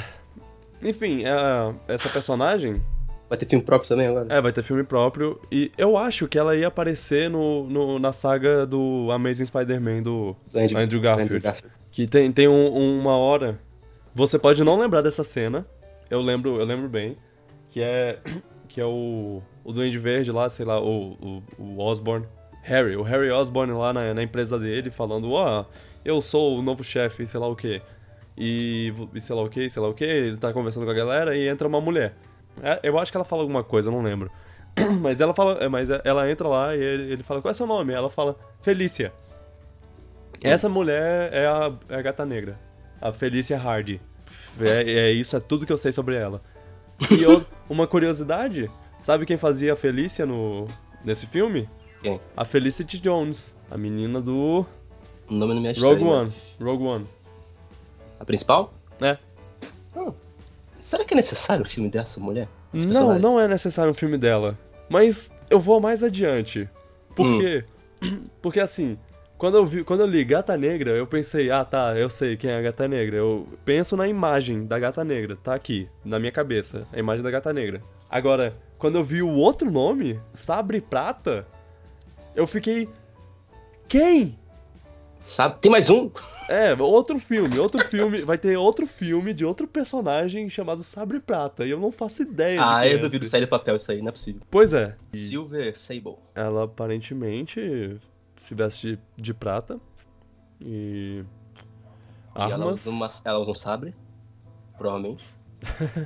[0.82, 2.82] Enfim, é- essa personagem.
[3.28, 4.28] Vai ter filme próprio também agora?
[4.30, 5.40] É, vai ter filme próprio.
[5.52, 10.36] E eu acho que ela ia aparecer no, no- na saga do Amazing Spider-Man do
[10.54, 11.36] Andrew- Andrew Garfield.
[11.36, 11.76] Andrew Garfield.
[11.92, 13.60] Que tem, tem um- uma hora.
[14.14, 15.66] Você pode não lembrar dessa cena.
[16.10, 17.18] Eu lembro, eu lembro bem.
[17.70, 18.20] Que é.
[18.68, 19.42] Que é o.
[19.64, 22.26] O Duende Verde lá, sei lá, o, o, o Osborn.
[22.64, 25.66] Harry, o Harry Osborn lá na, na empresa dele, falando, ó,
[26.04, 27.80] eu sou o novo chefe, sei lá o quê.
[28.38, 30.04] E, e sei lá o quê, sei lá o quê.
[30.04, 32.16] Ele tá conversando com a galera e entra uma mulher.
[32.64, 34.32] É, eu acho que ela fala alguma coisa, eu não lembro.
[35.02, 35.54] Mas ela fala.
[35.64, 37.94] é, Mas ela entra lá e ele, ele fala, qual é seu nome?
[37.94, 39.14] Ela fala, Felícia.
[40.42, 42.60] Essa mulher é a, é a gata negra.
[43.02, 44.02] A Felícia Hardy.
[44.60, 46.42] É, é isso, é tudo que eu sei sobre ela.
[47.12, 50.68] E eu- uma curiosidade, sabe quem fazia a Felícia no,
[51.04, 51.70] nesse filme?
[52.02, 52.20] Quem?
[52.38, 54.66] A Felicity Jones, a menina do
[55.28, 56.34] O nome não me Rogue One.
[56.62, 57.06] Rogue One.
[58.20, 58.74] A principal?
[59.02, 59.18] É.
[60.86, 62.48] Será que é necessário o filme dessa mulher?
[62.72, 63.22] Esse Não, personagem?
[63.24, 64.56] não é necessário um filme dela.
[64.88, 66.70] Mas eu vou mais adiante.
[67.16, 67.40] Por Hum.
[67.40, 67.66] quê?
[68.40, 68.96] Porque assim,
[69.36, 72.52] quando eu, vi, quando eu li Gata Negra, eu pensei, ah tá, eu sei quem
[72.52, 73.16] é a Gata Negra.
[73.18, 77.32] Eu penso na imagem da Gata Negra, tá aqui, na minha cabeça, a imagem da
[77.32, 77.82] Gata Negra.
[78.08, 81.48] Agora, quando eu vi o outro nome, Sabre Prata,
[82.36, 82.88] eu fiquei.
[83.88, 84.38] Quem?
[85.20, 85.58] Sabe?
[85.60, 86.12] Tem mais um?
[86.48, 91.66] É, outro filme, outro filme, vai ter outro filme de outro personagem chamado Sabre Prata,
[91.66, 94.02] e eu não faço ideia de Ah, eu é duvido sair do papel isso aí,
[94.02, 94.42] não é possível.
[94.52, 94.96] Pois é.
[95.14, 96.16] Silver Sable.
[96.36, 98.00] Ela aparentemente
[98.36, 99.80] se veste de, de prata
[100.62, 101.24] e
[102.36, 102.82] E ela armas.
[102.86, 103.96] usa, uma- ela usa um sabre.
[104.78, 105.26] Provavelmente.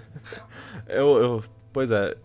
[0.88, 1.44] Eu, eu-
[1.74, 2.16] pois é.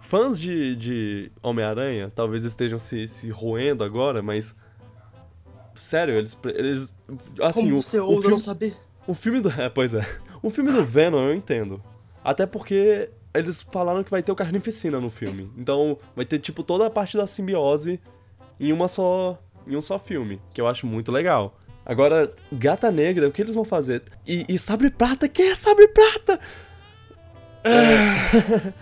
[0.00, 4.54] Fãs de, de Homem-Aranha talvez estejam se, se roendo agora, mas
[5.74, 6.94] sério, eles eles
[7.40, 8.76] assim, Como o, você o ousa filme, não saber?
[9.06, 10.06] o filme do é, pois é.
[10.42, 11.82] O filme do Venom eu entendo.
[12.24, 15.50] Até porque eles falaram que vai ter o Carnificina no filme.
[15.56, 18.00] Então, vai ter tipo toda a parte da simbiose
[18.60, 21.58] em uma só em um só filme, que eu acho muito legal.
[21.84, 24.02] Agora, Gata Negra, o que eles vão fazer?
[24.26, 25.28] E, e Sabre Prata?
[25.28, 26.38] Quem é Sabre Prata?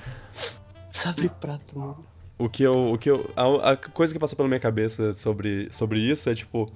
[0.91, 2.05] Sabre prata, mano.
[2.41, 2.93] O que eu.
[2.93, 6.35] O que eu a, a coisa que passou pela minha cabeça sobre, sobre isso é
[6.35, 6.73] tipo.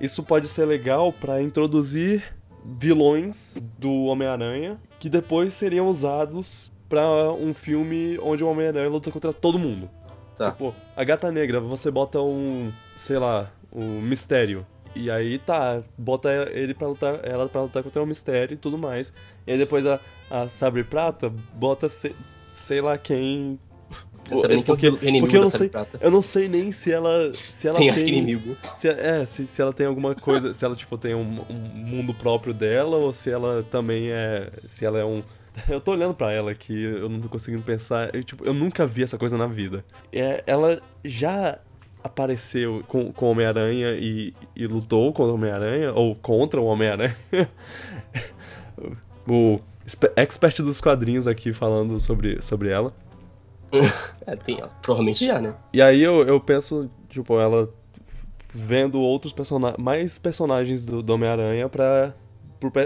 [0.00, 2.24] Isso pode ser legal pra introduzir
[2.64, 9.32] vilões do Homem-Aranha que depois seriam usados pra um filme onde o Homem-Aranha luta contra
[9.32, 9.88] todo mundo.
[10.36, 10.50] Tá.
[10.50, 14.66] Tipo, a gata negra, você bota um, sei lá, um mistério.
[14.96, 18.76] E aí tá, bota ele pra lutar, ela pra lutar contra o mistério e tudo
[18.78, 19.12] mais.
[19.46, 22.14] E aí depois a, a Sabre Prata bota se-
[22.52, 23.58] sei lá quem.
[24.30, 25.68] Nem que é o porque, inimigo porque eu não sei.
[25.68, 25.98] Prata.
[26.00, 27.32] Eu não sei nem se ela.
[27.34, 28.02] Se ela Tem tem.
[28.02, 28.56] arqui-inimigo.
[28.74, 30.54] Se, é, se, se ela tem alguma coisa.
[30.54, 34.50] se ela, tipo, tem um, um mundo próprio dela, ou se ela também é.
[34.66, 35.22] Se ela é um.
[35.68, 38.12] Eu tô olhando pra ela aqui, eu não tô conseguindo pensar.
[38.12, 39.84] Eu, tipo, eu nunca vi essa coisa na vida.
[40.12, 41.60] É, ela já
[42.02, 47.16] apareceu com, com o Homem-Aranha e, e lutou com o Homem-Aranha, ou contra o Homem-Aranha.
[49.26, 49.60] o
[50.16, 52.92] expert dos quadrinhos aqui falando sobre, sobre ela.
[54.26, 55.54] É, tem, ó, provavelmente já, né?
[55.72, 57.68] E aí eu, eu penso, tipo, ela
[58.52, 62.14] vendo outros personagens, mais personagens do, do Homem-Aranha pra,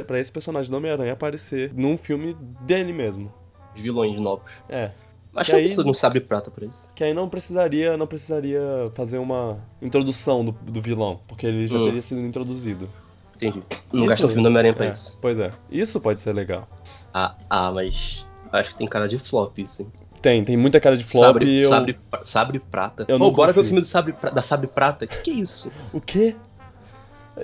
[0.06, 3.32] pra esse personagem do Homem-Aranha aparecer num filme dele mesmo.
[3.76, 4.50] Vilões novos.
[4.68, 4.90] É.
[5.36, 6.88] Acho que não aí- um sabre prata pra isso.
[6.94, 8.60] Que aí não precisaria, não precisaria
[8.94, 11.84] fazer uma introdução do, do vilão, porque ele já Hum.
[11.84, 12.88] teria sido introduzido.
[13.36, 13.62] Entendi.
[13.92, 15.16] Não Isso- gasta o filme do Homem-Aranha pra É, isso.
[15.20, 15.52] Pois é.
[15.70, 16.66] Isso pode ser legal.
[17.14, 18.26] Ah, ah, mas.
[18.50, 19.92] Acho que tem cara de flop isso, hein?
[20.20, 21.68] Tem, tem muita cara de flop sabre, e eu...
[21.68, 23.04] sabre, sabre prata.
[23.08, 25.06] Eu não bora ver o filme do sabre, da Sabre Prata.
[25.06, 25.70] Que que é isso?
[25.92, 26.34] O quê?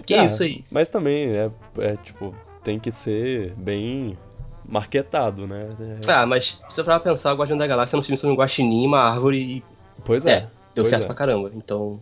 [0.05, 0.65] Que Ah, é isso aí?
[0.71, 2.35] Mas também é, é, tipo,
[2.65, 4.19] tem que ser bem
[4.67, 5.69] marketado, né?
[6.05, 8.35] É- Ah, mas se parar pra pensar, o Guardião da Galáxia é um filme sobre
[8.35, 9.63] um guaxinim, uma árvore e
[10.05, 10.31] Pois é.
[10.33, 10.51] É, deu
[10.83, 11.07] Pois certo é.
[11.07, 11.51] pra caramba.
[11.55, 12.01] Então,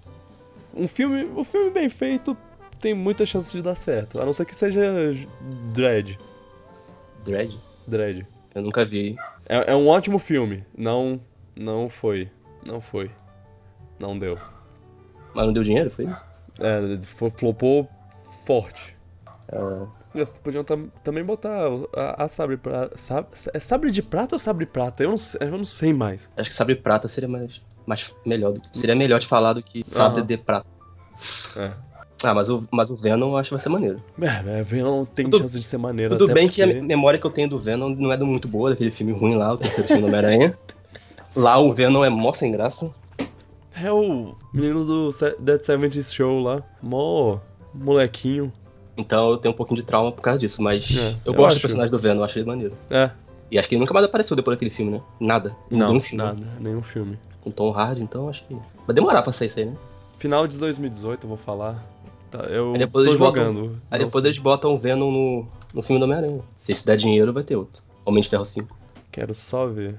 [0.75, 2.35] Um filme, um filme bem feito
[2.81, 4.21] tem muita chance de dar certo.
[4.21, 4.81] A não ser que seja
[5.75, 6.19] Dread.
[7.25, 7.57] Dread?
[7.87, 8.27] Dread.
[8.55, 9.17] Eu nunca vi.
[9.49, 10.65] É, é um ótimo filme.
[10.77, 11.21] Não,
[11.57, 12.31] não foi.
[12.65, 13.11] Não foi.
[14.01, 14.39] Não deu.
[15.35, 16.25] Mas não deu dinheiro, foi isso?
[16.61, 16.81] É,
[17.31, 17.89] flopou
[18.47, 18.97] forte.
[19.53, 22.95] Ah, Eles podiam tam- também botar a, a sabre prata.
[23.55, 25.03] é sabre de prata ou sabre prata?
[25.03, 26.31] Eu não, sei- eu não sei mais.
[26.37, 28.53] acho que Sabre Prata seria mais, mais melhor.
[28.53, 30.27] Do, que- seria melhor de falar do que Sabre Aham.
[30.27, 30.67] de Prata.
[31.57, 31.73] É.
[32.25, 34.01] Ah, mas o, mas o Venom eu acho que vai ser maneiro.
[34.21, 36.65] É, é, Venom tem Tudo- chance de ser maneiro Tudo bem porque...
[36.67, 39.35] que a memória que eu tenho do Venom não é muito boa, daquele filme ruim
[39.35, 40.57] lá, o terceiro filme do Homem-Aranha.
[41.35, 42.95] Lá o Venom é mó sem graça.
[43.75, 46.63] É o menino do Dead Seventies Show lá.
[46.83, 47.39] Mó
[47.75, 48.53] molequinho.
[48.97, 51.47] Então eu tenho um pouquinho de trauma por causa disso, mas É, eu eu gosto
[51.53, 52.75] acho- do personagem do Venom, eu acho ele maneiro.
[52.91, 53.11] É,
[53.51, 55.01] E acho que ele nunca mais apareceu depois daquele filme, né?
[55.19, 55.57] Nada.
[55.71, 56.25] não, Nenhum filme.
[56.25, 57.19] nada, nenhum filme.
[57.41, 58.55] Com Tom Hardy, então acho que.
[58.87, 59.75] Vai demorar pra sair isso aí, né?
[60.19, 61.83] Final de 2018, eu vou falar.
[62.33, 63.79] Tá, eu Aí depois tô eles botam- jogando.
[63.91, 64.31] Aí não depois sei.
[64.31, 66.41] eles botam o Venom no, no filme do Homem-Aranha.
[66.59, 67.83] Se esse der dinheiro, vai ter outro.
[68.05, 68.75] Homem de Ferro 5.
[69.13, 69.97] Quero só ver.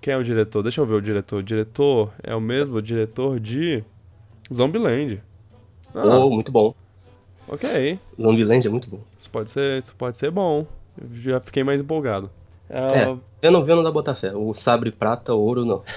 [0.00, 0.62] Quem é o diretor?
[0.62, 1.38] Deixa eu ver o diretor.
[1.38, 3.82] O diretor é o mesmo diretor de
[4.52, 5.20] Zombieland.
[5.94, 6.74] Ah, Oh, muito bom.
[7.48, 7.98] ok.
[8.20, 9.00] Zombieland é muito bom.
[9.18, 10.66] Isso pode ser, isso pode ser bom.
[11.00, 12.30] Eu já fiquei mais empolgado.
[12.68, 13.16] É, É.
[13.42, 14.32] Venom, Venom da Botafé.
[14.36, 15.82] O sabre prata, ouro, não.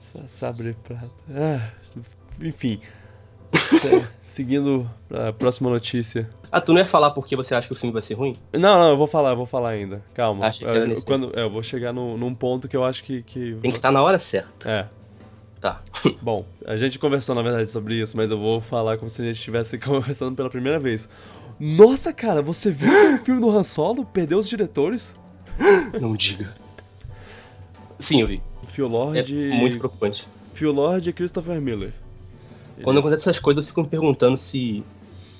[0.00, 1.10] Sa- Sabre prata.
[1.34, 1.68] Ah,
[2.40, 2.80] enfim.
[3.54, 6.28] Se- seguindo pra próxima notícia.
[6.52, 8.36] Ah, tu não ia falar porque você acha que o filme vai ser ruim?
[8.52, 10.02] Não, não, eu vou falar, eu vou falar ainda.
[10.14, 10.46] Calma.
[10.46, 13.22] Acho que eu, quando, é, eu vou chegar no- num ponto que eu acho que.
[13.22, 13.56] que...
[13.60, 14.68] Tem que estar na hora certa.
[14.70, 14.86] É.
[15.60, 15.80] Tá.
[16.22, 19.24] Bom, a gente conversou na verdade sobre isso, mas eu vou falar como se a
[19.26, 21.08] gente estivesse conversando pela primeira vez.
[21.58, 25.18] Nossa, cara, você viu que o filme do Han Solo perdeu os diretores?
[26.00, 26.54] Não diga.
[27.98, 28.42] Sim, eu vi.
[28.68, 30.26] Phil É Lord, muito preocupante.
[30.54, 31.92] Phil Lord e Christopher Miller.
[32.82, 34.82] Quando acontece essas coisas, eu fico me perguntando se.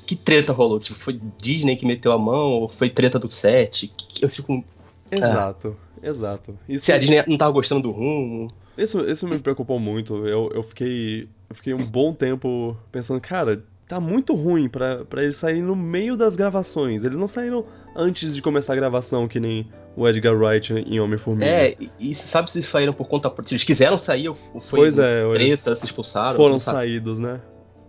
[0.06, 0.80] Que treta rolou?
[0.80, 3.92] Se foi Disney que meteu a mão ou foi treta do set?
[4.20, 4.64] Eu fico.
[5.10, 6.58] Exato, exato.
[6.68, 8.52] Isso, Se a Disney não tava gostando do rumo.
[8.76, 10.26] isso, isso me preocupou muito.
[10.26, 15.22] Eu, eu, fiquei, eu fiquei um bom tempo pensando, cara, tá muito ruim pra, pra
[15.24, 17.02] eles saírem no meio das gravações.
[17.02, 17.64] Eles não saíram
[17.96, 21.44] antes de começar a gravação, que nem o Edgar Wright em Homem-Formiga.
[21.50, 23.48] É, e, se sabe se eles saíram por conta própria?
[23.48, 26.36] Se eles quiseram sair ou foi Pois é, treta, se expulsaram?
[26.36, 27.40] foram saídos, né?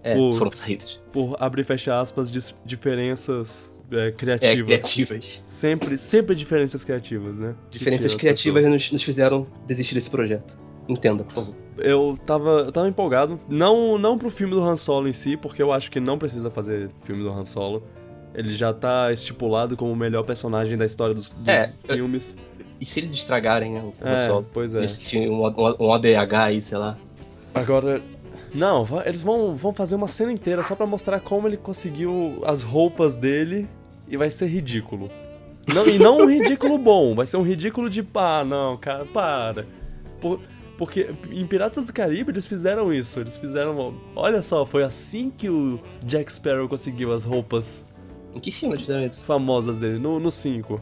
[0.03, 0.99] É, por- foram saídos.
[1.13, 2.31] Por abrir e fechar aspas,
[2.65, 4.65] diferenças é, É, criativas.
[4.65, 5.41] criativas.
[5.45, 7.53] Sempre, sempre diferenças criativas, né?
[7.69, 10.57] Diferenças criativas nos, nos fizeram desistir desse projeto.
[10.87, 11.55] Entenda, por favor.
[11.77, 15.61] Eu tava, eu tava empolgado, não, não pro filme do Han Solo em si, porque
[15.63, 17.81] eu acho que não precisa fazer filme do Han Solo.
[18.33, 22.37] Ele já tá estipulado como o melhor personagem da história dos, dos É, eu- filmes.
[22.79, 24.45] E se eles estragarem, né, o É, pessoal?
[24.53, 24.85] pois é.
[24.85, 26.97] Tinham um, um, ODH aí, sei lá.
[27.53, 28.01] Agora,
[28.53, 32.63] Não, eles vão, vão fazer uma cena inteira só pra mostrar como ele conseguiu as
[32.63, 33.67] roupas dele
[34.09, 35.09] e vai ser ridículo.
[35.73, 39.65] Não, e não um ridículo bom, vai ser um ridículo de pá, não, cara, para.
[40.19, 40.39] Por-
[40.81, 43.93] porque em Piratas do Caribe eles fizeram isso, eles fizeram.
[44.15, 47.85] Olha só, foi assim que o Jack Sparrow conseguiu as roupas
[48.33, 49.23] Em que filme eles fizeram isso?
[49.23, 50.81] famosas dele, no 5.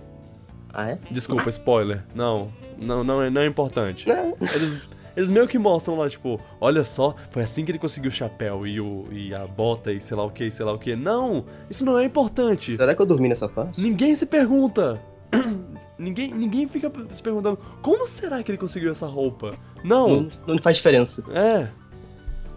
[0.73, 0.99] Ah, é?
[1.11, 2.01] Desculpa, spoiler.
[2.15, 4.07] Não, não, não é, não é importante.
[4.07, 4.37] Não.
[4.55, 8.13] Eles, eles meio que mostram lá, tipo, olha só, foi assim que ele conseguiu o
[8.13, 10.95] chapéu e, o, e a bota e sei lá o que, sei lá o que.
[10.95, 12.77] Não, isso não é importante.
[12.77, 13.81] Será que eu dormi nessa parte?
[13.81, 14.97] Ninguém se pergunta.
[15.99, 19.53] Ninguém, ninguém fica se perguntando, como será que ele conseguiu essa roupa?
[19.83, 21.23] Não, Não, não faz diferença.
[21.33, 21.69] é.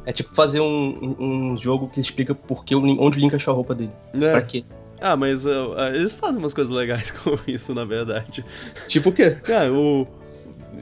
[0.05, 3.55] É tipo fazer um, um, jogo que explica por que onde o Link achou a
[3.55, 3.93] roupa dele.
[4.15, 4.33] é.
[4.33, 4.65] Pra quê?
[5.01, 8.45] Ah, mas uh, uh, eles fazem umas coisas legais com isso, na verdade.
[8.87, 9.37] Tipo o quê?
[9.49, 10.07] É, o.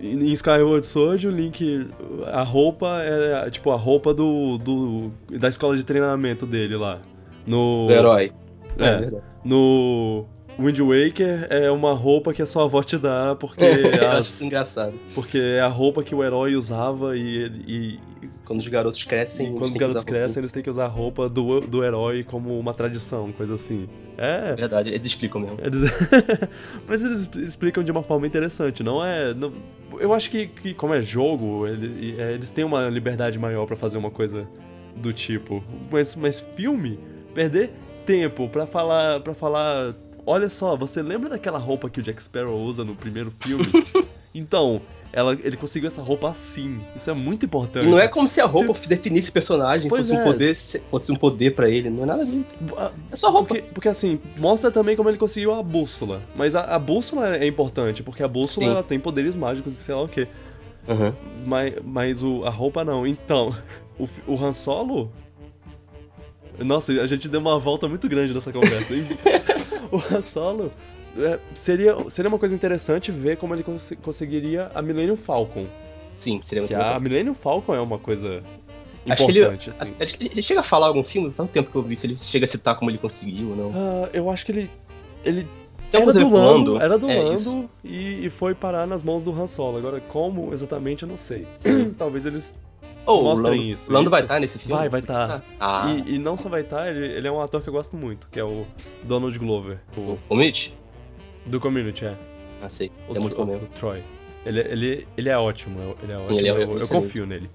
[0.02, 1.88] Em Skyward Sword, o Link.
[2.26, 4.58] A roupa é tipo a roupa do.
[4.58, 7.00] do da escola de treinamento dele lá.
[7.46, 7.86] No.
[7.88, 8.32] Do herói.
[8.78, 8.86] É.
[8.86, 9.24] É, verdade.
[9.44, 10.26] No.
[10.60, 13.64] Wind Waker é uma roupa que a sua avó te dá porque,
[14.12, 14.94] as- engraçado.
[15.14, 18.00] porque é a roupa que o herói usava e, e,
[18.44, 21.28] Quando os garotos crescem, e quando os garotos crescem eles têm que usar a roupa
[21.28, 23.88] do, do herói como uma tradição, coisa assim.
[24.18, 24.54] É.
[24.54, 25.58] Verdade, eles explicam mesmo.
[25.62, 25.82] Eles...
[26.86, 29.32] Mas eles explicam de uma forma interessante, não é.
[29.32, 29.52] não-
[29.98, 33.76] Eu acho que, que como é jogo, ele- é, eles têm uma liberdade maior pra
[33.76, 34.46] fazer uma coisa
[34.96, 35.64] do tipo.
[35.90, 36.98] Mas, mas filme,
[37.34, 37.70] perder
[38.04, 39.20] tempo pra falar.
[39.20, 39.94] para falar.
[40.26, 43.66] Olha só, você lembra daquela roupa que o Jack Sparrow usa no primeiro filme?
[44.34, 44.80] então,
[45.12, 46.80] ela, ele conseguiu essa roupa assim.
[46.94, 47.88] Isso é muito importante.
[47.88, 50.22] Não é como se a roupa definisse o personagem, Pois fosse, é.
[50.22, 50.56] um poder,
[50.90, 52.52] fosse um poder pra ele, não é nada disso.
[53.10, 53.48] É só roupa.
[53.48, 56.22] Porque, porque assim, mostra também como ele conseguiu a bússola.
[56.36, 58.72] Mas a, a bússola é importante, porque a bússola Sim.
[58.72, 60.28] ela tem poderes mágicos e sei lá o quê.
[60.88, 61.14] Aham.
[61.44, 63.06] Mas, mas o, a roupa não.
[63.06, 63.54] Então,
[63.98, 65.10] o, o Han Solo.
[66.58, 68.94] Nossa, a gente deu uma volta muito grande nessa conversa.
[70.10, 70.70] o Han Solo.
[71.18, 75.66] é, seria, seria uma coisa interessante ver como ele cons- conseguiria a Millennium Falcon.
[76.16, 77.00] Sim, seria muito Que a legal.
[77.00, 78.42] Millennium Falcon é uma coisa
[79.08, 79.94] Acho que ele- importante, assim.
[79.98, 81.30] Ele, ele chega a falar algum filme?
[81.32, 83.56] Faz um tempo que eu vi, se ele chega a citar como ele conseguiu ou
[83.56, 83.72] não.
[83.74, 84.70] Ah, eu acho que ele.
[85.24, 85.46] Ele
[85.90, 86.82] Tem era do Lando, Lando?
[86.84, 89.78] era do É, Lando e, e foi parar nas mãos do Han Solo.
[89.78, 91.46] Agora, como exatamente, eu não sei.
[91.98, 92.54] Talvez eles.
[93.06, 94.10] Oh, Mostrem Lando, isso, Lando isso.
[94.10, 94.74] vai estar nesse filme?
[94.74, 95.42] Vai, vai estar.
[95.58, 97.96] Ah, E, e não só vai estar, ele, ele é um ator que eu gosto
[97.96, 98.66] muito, que é o
[99.02, 99.78] Donald Glover.
[99.96, 100.74] o O, Community?
[101.46, 102.14] do Community, é.
[102.62, 102.92] Ah, sei.
[103.08, 103.64] O, Ele é muito bom mesmo.
[103.64, 104.02] o Troy.
[104.44, 106.38] Ele, ele, ele é ótimo, eu- ele é Sim, ótimo.
[106.40, 107.50] ele é eu, eu confio nele.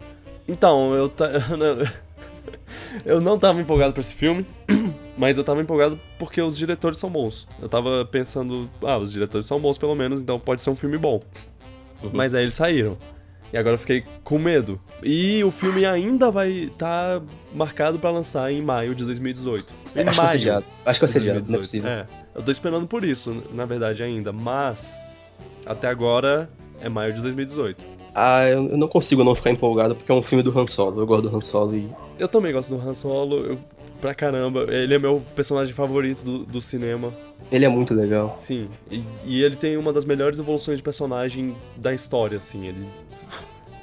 [0.47, 1.31] Então, eu, ta-
[3.05, 4.45] eu não tava empolgado pra esse filme,
[5.17, 7.47] mas eu tava empolgado porque os diretores são bons.
[7.61, 10.97] Eu tava pensando, ah, os diretores são bons pelo menos, então pode ser um filme
[10.97, 11.21] bom.
[12.03, 12.09] Uhum.
[12.13, 12.97] Mas aí eles saíram.
[13.53, 14.79] E agora eu fiquei com medo.
[15.07, 17.21] E o filme ainda vai estar
[17.53, 19.71] marcado pra lançar em maio de 2018.
[19.95, 20.65] Em É, acho que vai ser maio adiado.
[20.83, 21.61] Acho que vai ser de adiado, não é 2018.
[21.61, 21.89] possível.
[21.89, 24.33] É, eu tô esperando por isso, na verdade, ainda.
[24.33, 24.97] Mas,
[25.63, 26.49] até agora,
[26.81, 27.85] é maio de 2018.
[28.15, 31.01] Ah, eu eu não consigo não ficar empolgado porque é um filme do Han Solo.
[31.01, 31.87] Eu gosto do Han Solo e.
[32.17, 33.59] Eu também gosto do Han Solo, eu,
[34.01, 34.65] pra caramba.
[34.69, 37.13] Ele é meu personagem favorito do, do cinema.
[37.51, 38.37] Ele é muito legal.
[38.39, 42.65] Sim, e, e ele tem uma das melhores evoluções de personagem da história, assim.
[42.65, 42.87] Ele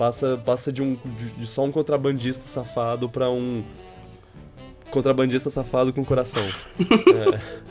[0.02, 3.62] passa, passa de, um, de, de só um contrabandista safado pra um
[4.90, 6.42] contrabandista safado com coração.
[7.34, 7.62] É.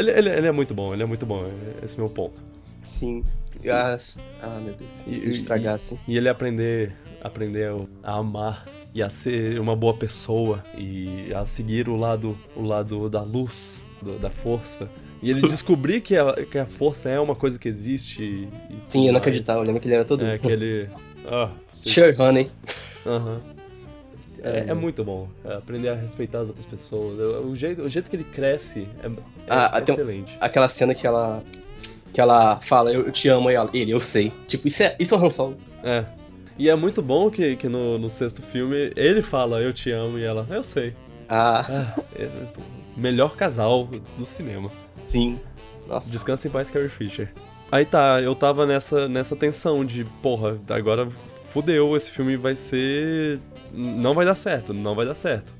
[0.00, 1.44] Ele, ele, ele é muito bom, ele é muito bom,
[1.84, 2.40] esse é o meu ponto.
[2.82, 3.22] Sim.
[3.68, 4.90] Ah, s- ah, meu Deus.
[5.06, 6.00] E- Se estragasse.
[6.08, 7.70] E ele aprender, aprender
[8.02, 13.10] a amar e a ser uma boa pessoa e a seguir o lado, o lado
[13.10, 14.88] da luz, do- da força.
[15.22, 18.22] E ele descobrir que a, que a força é uma coisa que existe.
[18.22, 19.16] E, e Sim, eu não mais.
[19.26, 19.60] acreditava.
[19.60, 20.24] Eu lembro que ele era todo.
[20.24, 20.88] É, que ele.
[21.26, 22.50] Ah, vocês- Sure, honey.
[23.06, 23.40] Aham.
[24.44, 24.70] É, É.
[24.70, 27.16] é muito bom é aprender a respeitar as outras pessoas.
[27.44, 29.10] O jeito, o jeito que ele cresce é, é
[29.48, 30.36] Ah, tem um- excelente.
[30.40, 31.42] Aquela cena que ela.
[32.12, 34.32] Que ela fala, eu, eu te amo, e ela, ele, eu sei.
[34.46, 35.56] Tipo, isso é, isso é o Han Solo.
[35.82, 36.04] É.
[36.58, 40.18] E é muito bom que, que no, no sexto filme ele fala eu te amo
[40.18, 40.92] e ela, eu sei.
[41.28, 41.64] Ah,
[41.96, 42.60] Ah, é, pô,
[42.96, 44.70] melhor casal do cinema.
[45.00, 45.38] sim.
[45.88, 46.10] Nossa.
[46.12, 47.32] Descansa em paz, Carrie Fisher.
[47.72, 51.08] Aí tá, eu tava nessa, nessa tensão de, porra, agora
[51.44, 53.40] fudeu, esse filme vai ser.
[53.72, 55.54] Não vai dar certo, não vai dar certo.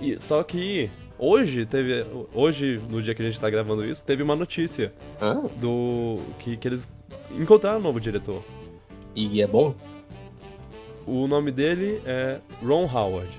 [0.00, 2.06] E, só que hoje teve.
[2.32, 6.20] Hoje, no dia que a gente tá gravando isso, teve uma notícia Ah, do.
[6.38, 6.86] que, que eles
[7.32, 8.44] encontraram um novo diretor.
[9.14, 9.74] e é bom?
[11.04, 13.30] O nome dele é Ron Howard.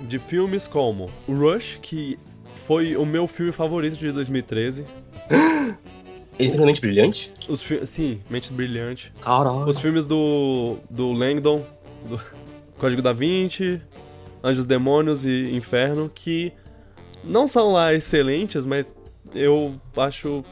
[0.00, 2.18] De filmes como Rush, que
[2.54, 4.84] foi o meu filme favorito de 2013.
[6.38, 7.32] Ele é realmente brilhante?
[7.48, 9.12] Os sim, Mente Brilhante.
[9.20, 9.66] Caralho.
[9.66, 11.64] Os filmes do, do Langdon,
[12.08, 12.20] do
[12.78, 13.80] Código da Vinci,
[14.42, 16.52] Anjos, Demônios e Inferno, que
[17.22, 18.96] não são lá excelentes, mas
[19.34, 20.44] eu acho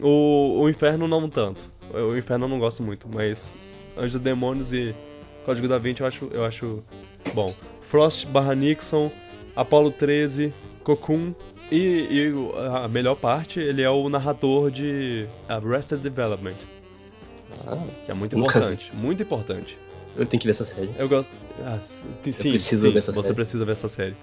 [0.00, 1.64] o, o Inferno não tanto.
[1.92, 3.54] O Inferno eu não gosto muito, mas
[3.96, 4.94] Anjos, Demônios e
[5.44, 6.84] Código da Vinci eu acho, eu acho
[7.34, 7.54] bom.
[7.82, 9.10] Frost barra Nixon,
[9.56, 11.34] Apollo 13, Cocoon
[11.70, 12.32] e, e
[12.84, 16.56] a melhor parte, ele é o narrador de Arrested Development.
[17.66, 19.78] Ah, Que é muito importante, muito importante.
[20.16, 20.90] eu tenho que ver essa série.
[20.98, 21.32] Eu gosto.
[21.64, 23.34] Ah, sim, preciso sim, você série.
[23.34, 24.14] precisa ver essa série.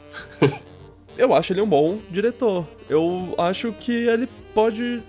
[1.17, 2.65] eu acho ele um bom diretor.
[2.89, 5.01] Eu acho que ele pode.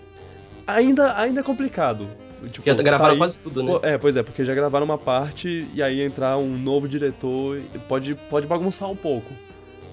[0.66, 2.08] Ainda, ainda é complicado.
[2.52, 3.78] Tipo, Já gravaram sair- quase tudo, né?
[3.82, 8.14] É, pois é, porque já gravaram uma parte e aí entrar um novo diretor pode,
[8.28, 9.32] pode bagunçar um pouco.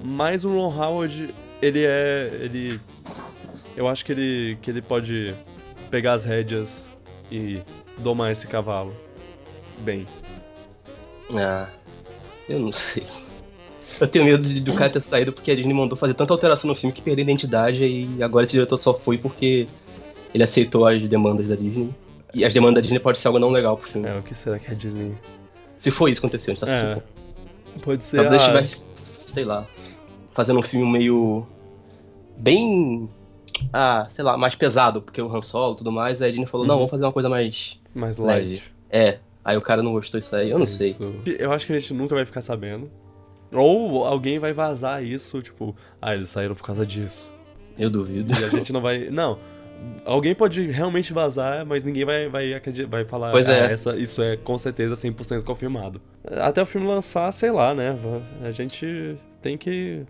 [0.03, 1.33] Mas o Ron Howard,
[1.65, 2.29] ele é.
[2.41, 2.79] ele.
[3.75, 5.33] Eu acho que ele, que ele pode
[5.89, 6.95] pegar as rédeas
[7.31, 7.61] e
[7.97, 8.93] domar esse cavalo.
[9.79, 10.07] Bem.
[11.35, 11.67] Ah,
[12.47, 13.05] eu não sei.
[13.99, 16.67] Eu tenho medo de, do cara ter saído porque a Disney mandou fazer tanta alteração
[16.67, 19.67] no filme que perdeu a identidade e agora esse diretor só foi porque
[20.33, 21.93] ele aceitou as demandas da Disney.
[22.33, 24.07] E as demandas da Disney pode ser algo não legal pro filme.
[24.07, 25.15] É, o que será que a Disney.
[25.77, 26.95] Se for isso que aconteceu, a gente tá É.
[26.95, 27.13] tipo,
[27.81, 28.17] Pode ser.
[28.17, 28.85] Talvez ah, estivesse,
[29.27, 29.65] sei lá,
[30.33, 31.45] fazendo um filme meio.
[32.37, 33.07] Bem.
[33.71, 36.21] Ah, sei lá, mais pesado, porque o Han Solo e tudo mais.
[36.21, 36.79] Aí a Disney falou: não, Uhum.
[36.81, 37.79] vamos fazer uma coisa mais.
[37.93, 38.47] mais leve.
[38.49, 38.63] light.
[38.89, 39.19] É.
[39.45, 40.91] Aí o cara não gostou disso aí, eu não sei.
[40.91, 41.21] Isso.
[41.37, 42.89] Eu acho que a gente nunca vai ficar sabendo.
[43.51, 47.29] Ou alguém vai vazar isso, tipo, ah, eles saíram por causa disso.
[47.77, 48.33] Eu duvido.
[48.33, 49.09] E a gente não vai.
[49.09, 49.37] Não.
[50.05, 52.53] Alguém pode realmente vazar, mas ninguém vai, vai,
[52.89, 53.71] vai falar Pois "Ah, é.
[53.73, 55.99] essa, isso é com certeza 100% confirmado.
[56.25, 57.97] Até o filme lançar, sei lá, né?
[58.43, 60.03] A gente tem que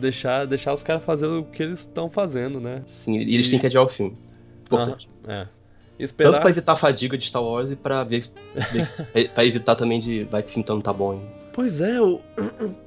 [0.00, 2.82] deixar, deixar os caras fazer o que eles estão fazendo, né?
[2.86, 4.16] Sim, e eles têm que adiar o filme.
[4.62, 5.08] Importante.
[5.26, 5.44] É.
[5.44, 6.40] Tanto Esperar.
[6.40, 8.24] pra evitar a fadiga de Star Wars e pra ver.
[8.72, 10.24] ver pra evitar também de.
[10.24, 11.26] Vai que o filme então não tá bom ainda.
[11.52, 12.20] Pois é, o.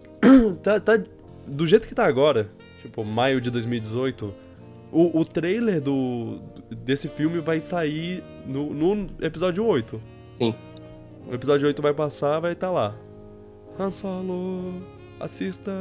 [0.63, 0.99] tá, tá.
[1.45, 2.49] Do jeito que tá agora,
[2.81, 4.33] tipo, maio de 2018,
[4.91, 6.39] o, o trailer do,
[6.71, 10.01] desse filme vai sair no, no episódio 8.
[10.23, 10.55] Sim.
[11.29, 12.95] O episódio 8 vai passar, vai estar lá.
[13.77, 14.81] Han Solo,
[15.19, 15.71] assista.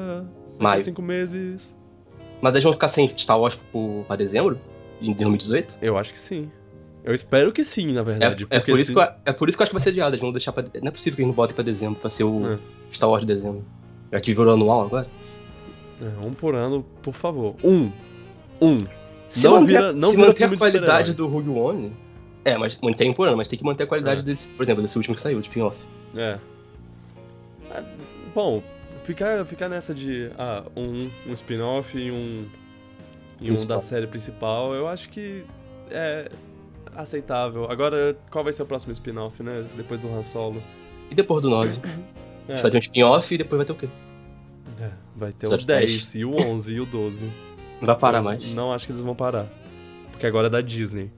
[0.59, 0.83] Maio.
[0.83, 1.75] cinco meses.
[2.41, 3.59] Mas eles vão ficar sem Star Wars
[4.07, 4.59] pra dezembro?
[5.01, 5.79] Em 2018?
[5.83, 6.51] Eu acho que sim.
[7.05, 8.47] Eu espero que sim, na É, verdade.
[8.49, 9.83] é, porque por isso se- que eu, é por isso que eu acho que vai
[9.83, 10.11] ser adiado.
[10.15, 10.63] Eles vão deixar pra.
[10.81, 12.59] Não é possível que eles não botem pra dezembro, pra ser o É.
[12.93, 13.65] Star Wars de dezembro.
[14.13, 15.07] Já que virou anual agora?
[16.01, 17.57] É, um por ano, por favor.
[17.65, 17.91] Um.
[18.61, 18.79] Um.
[19.29, 21.93] Se Não manter, vira- não se vira manter a de qualidade do Rogue One.
[22.45, 24.25] É, mas mantém um por ano, mas tem que manter a qualidade É.
[24.25, 25.77] desse, por exemplo, desse último que saiu, o spin-off.
[26.17, 26.39] É.
[27.71, 27.83] Ah,
[28.35, 28.63] Bom,
[29.05, 32.47] ficar, ficar nessa de ah, um, um spin-off e um,
[33.41, 35.45] e um da série principal, eu acho que
[35.91, 36.31] é
[36.95, 37.71] aceitável.
[37.71, 39.65] Agora, qual vai ser o próximo spin-off, né?
[39.77, 40.63] Depois do Han Solo?
[41.11, 41.81] E depois do 9?
[42.49, 43.89] É, Vai ter um spin-off e depois vai ter o quê?
[44.81, 46.15] é, vai ter o Episódio 10, 10.
[46.17, 47.25] e o 11 e o 12.
[47.81, 48.55] Não vai parar Eu mais.
[48.55, 49.47] Não acho que eles vão parar.
[50.11, 51.11] Porque agora é da Disney.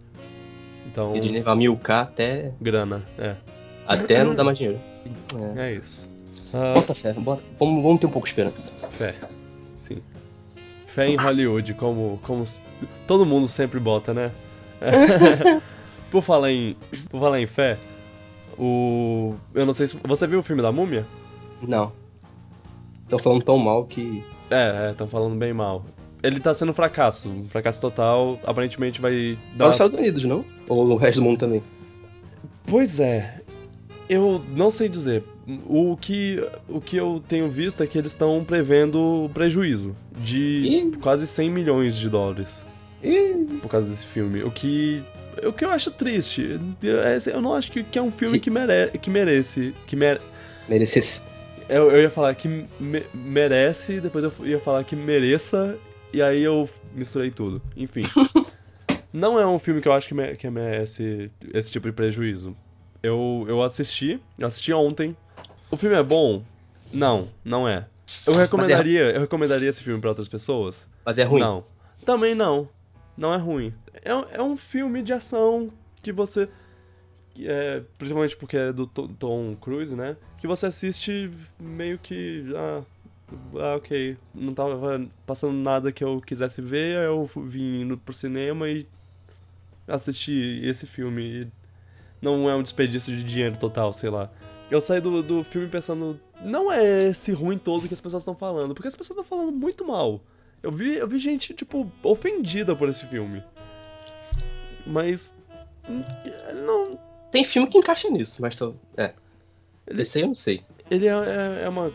[0.87, 3.37] Então, E Disney vai milcar até, grana, é.
[3.87, 4.79] até não dar mais dinheiro.
[5.57, 5.69] É.
[5.71, 6.09] É isso.
[6.55, 8.73] Ah, Bota fé, bota, vamos, vamos ter um pouco de esperança.
[8.91, 9.15] Fé.
[9.79, 9.99] Sim.
[10.87, 12.45] Fé em Hollywood, como, como
[13.07, 14.31] todo mundo sempre bota, né?
[16.11, 16.77] por, falar em,
[17.11, 17.77] por falar em fé,
[18.57, 19.35] o.
[19.53, 19.97] Eu não sei se.
[20.05, 21.05] Você viu o filme da múmia?
[21.61, 21.91] Não.
[23.03, 24.23] Estão falando tão mal que.
[24.51, 25.85] É, estão falando bem mal.
[26.23, 28.39] Ele tá sendo um fracasso, um fracasso total.
[28.47, 29.67] Aparentemente vai Só dar.
[29.67, 30.45] nos Estados Unidos, não?
[30.69, 31.63] Ou no resto do mundo também?
[32.67, 33.41] Pois é.
[34.09, 35.25] Eu não sei dizer.
[35.67, 40.39] O que, o que eu tenho visto é que eles estão prevendo prejuízo de
[40.95, 40.97] Ih.
[41.01, 42.65] quase 100 milhões de dólares.
[43.03, 44.43] Ih, por causa desse filme.
[44.43, 45.03] O que.
[45.47, 46.59] O que eu acho triste.
[46.83, 49.75] É, Eu não acho que, que é um filme que, mere, que merece.
[49.87, 50.21] Que mere,
[50.69, 51.23] merecesse.
[51.69, 52.49] eu, eu ia falar que
[52.81, 55.77] me- merece, depois eu ia falar que mereça,
[56.13, 57.61] e aí eu misturei tudo.
[57.77, 58.05] Enfim.
[59.13, 62.57] não é um filme que eu acho que, me- que merece esse tipo de prejuízo.
[63.03, 65.15] Eu, eu assisti, eu assisti ontem.
[65.75, 66.41] O filme é bom?
[66.93, 67.85] Não, não é.
[68.25, 70.89] Eu recomendaria, eu recomendaria esse filme pra outras pessoas?
[71.05, 71.41] Mas é ruim.
[71.41, 71.65] Não.
[72.07, 72.69] Também não.
[73.17, 73.75] Não é ruim.
[74.05, 75.71] É, um- é um filme de ação
[76.01, 76.49] que você.
[77.41, 80.17] é, principalmente porque é do To- Tom Cruise, né?
[80.39, 81.29] Que você assiste
[81.59, 82.45] meio que.
[82.55, 82.83] Ah,
[83.57, 84.17] ah, ok.
[84.33, 88.87] Não tava passando nada que eu quisesse ver, aí eu vim indo pro cinema e
[89.89, 91.51] assisti esse filme.
[92.23, 94.31] Não é um desperdício de dinheiro total, sei lá.
[94.75, 98.35] Eu saí do, do filme pensando, não é esse ruim todo que as pessoas estão
[98.35, 100.21] falando, porque as pessoas estão falando muito mal.
[100.63, 103.43] Eu vi, eu vi gente, tipo, ofendida por esse filme.
[104.87, 105.35] Mas.
[105.89, 106.03] hum,
[106.67, 106.99] Não.
[107.31, 108.75] Tem filme que encaixa nisso, mas tô.
[108.97, 109.13] É.
[109.87, 110.63] Ele- Esse aí eu não sei.
[110.91, 111.93] Ele é, é, é uma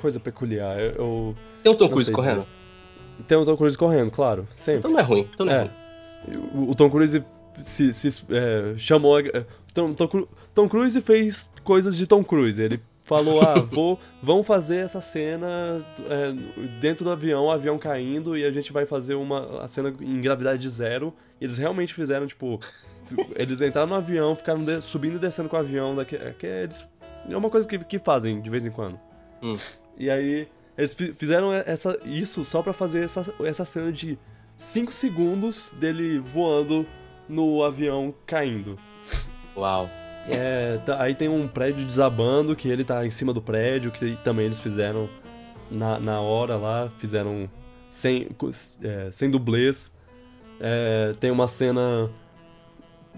[0.00, 0.78] coisa peculiar.
[0.80, 1.32] Eu,
[1.62, 2.46] Tem um Tom Cruise correndo?
[3.26, 4.80] tem o Tom Cruise correndo, claro, sempre.
[4.80, 5.28] Então não é ruim.
[5.32, 5.56] Então não é,
[6.26, 6.36] É.
[6.38, 6.66] ruim.
[6.66, 7.24] O, o Tom Cruise
[7.62, 9.16] se, se, é, chamou.
[9.74, 12.62] Tom, Tom, Tom Cruise fez coisas de Tom Cruise.
[12.62, 16.32] Ele falou: ah, vou, vamos fazer essa cena é,
[16.80, 20.20] dentro do avião, o avião caindo, e a gente vai fazer uma a cena em
[20.20, 21.12] gravidade zero.
[21.40, 22.60] E eles realmente fizeram, tipo.
[23.36, 25.94] Eles entraram no avião, ficaram de- subindo e descendo com o avião.
[25.94, 26.88] Daqui, é, que eles,
[27.28, 28.98] é uma coisa que, que fazem de vez em quando.
[29.42, 29.54] Hum.
[29.98, 30.48] E aí,
[30.78, 34.18] eles fi- fizeram essa, isso só pra fazer essa, essa cena de
[34.56, 36.86] 5 segundos dele voando
[37.28, 38.78] no avião caindo.
[39.56, 39.88] Uau.
[40.28, 44.16] É, tá- aí tem um prédio desabando, que ele tá em cima do prédio, que
[44.22, 45.08] também eles fizeram
[45.70, 47.48] na, na hora lá, fizeram
[47.90, 48.28] sem,
[48.82, 49.92] é, sem dublês.
[50.60, 52.08] É, tem uma cena.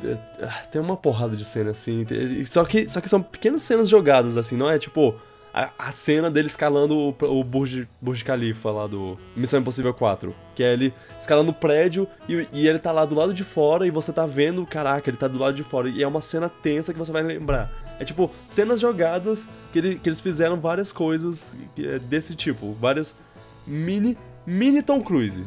[0.02, 2.06] é, Tem uma porrada de cena assim.
[2.46, 5.14] Só que, só que são pequenas cenas jogadas, assim, não é tipo.
[5.54, 10.34] A, a cena dele escalando o, o Burj, Burj Khalifa lá do Missão Impossível 4.
[10.54, 13.86] Que é ele escalando o prédio e, e ele tá lá do lado de fora
[13.86, 15.88] e você tá vendo, caraca, ele tá do lado de fora.
[15.88, 17.70] E é uma cena tensa que você vai lembrar.
[18.00, 22.72] É tipo, cenas jogadas que, ele- que eles fizeram várias coisas é desse tipo.
[22.80, 23.16] Várias
[23.64, 24.18] mini.
[24.44, 25.44] Mini Tom Cruise.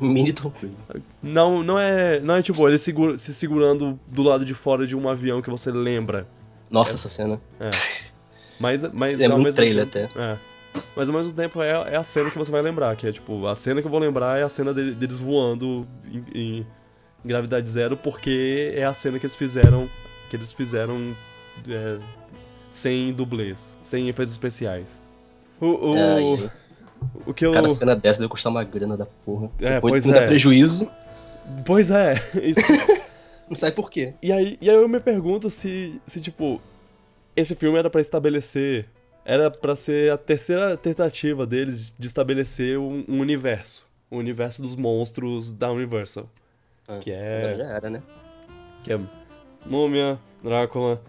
[0.00, 0.76] Mini Tom Cruise.
[1.22, 2.18] Não, não é.
[2.18, 5.48] Não é tipo, ele segura- se segurando do lado de fora de um avião que
[5.48, 6.26] você lembra.
[6.68, 7.40] Nossa, essa cena.
[7.60, 7.70] É.
[8.58, 10.38] Mas, mas É ao mesmo trailer tempo, É.
[10.96, 13.46] Mas ao mesmo tempo é, é a cena que você vai lembrar, que é tipo,
[13.46, 16.66] a cena que eu vou lembrar é a cena dele- deles voando em, em
[17.24, 19.88] gravidade zero, porque é a cena que eles fizeram.
[20.28, 21.14] Que eles fizeram
[21.68, 21.98] é,
[22.72, 25.00] sem dublês, sem efeitos especiais.
[25.60, 26.50] O, o, É, e
[27.26, 27.52] o que eu.
[27.52, 29.50] cada cena dessa deve custar uma grana da porra.
[29.60, 30.26] É, Depois pois não dá é.
[30.26, 30.90] prejuízo,
[31.64, 32.60] Pois é, isso,
[33.48, 34.14] não sabe por quê.
[34.22, 36.60] E aí, e aí eu me pergunto se, se, tipo,
[37.36, 38.86] esse filme era pra estabelecer.
[39.24, 43.86] Era pra ser a terceira tentativa deles de estabelecer um, um universo.
[44.10, 46.28] O universo dos monstros da Universal.
[46.86, 47.54] Ah, Que é.
[47.56, 48.02] já era, né?
[48.82, 49.00] Que é
[49.64, 51.00] Múmia, Drácula,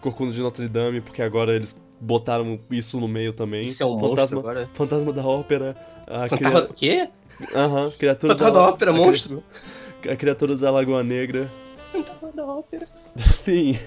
[0.00, 3.66] Corcunda de Notre Dame, porque agora eles botaram isso no meio também.
[3.66, 4.68] Isso é um Fantasma, agora.
[4.72, 5.76] Fantasma da Ópera.
[6.06, 7.10] A Fantasma cria- o quê?
[7.54, 9.44] Aham, criatura Fantasma da ópera, a cri- monstro.
[10.10, 11.50] A criatura da Lagoa Negra.
[11.92, 12.88] Fantasma da ópera.
[13.18, 13.78] Sim.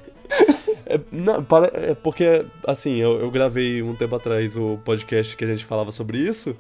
[0.85, 5.43] É, não, para- é porque, assim, eu, eu gravei um tempo atrás o podcast que
[5.43, 6.55] a gente falava sobre isso.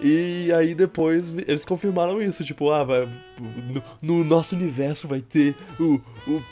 [0.00, 3.08] E aí depois eles confirmaram isso, tipo, ah, vai,
[3.40, 6.42] no, no nosso universo vai ter o, o,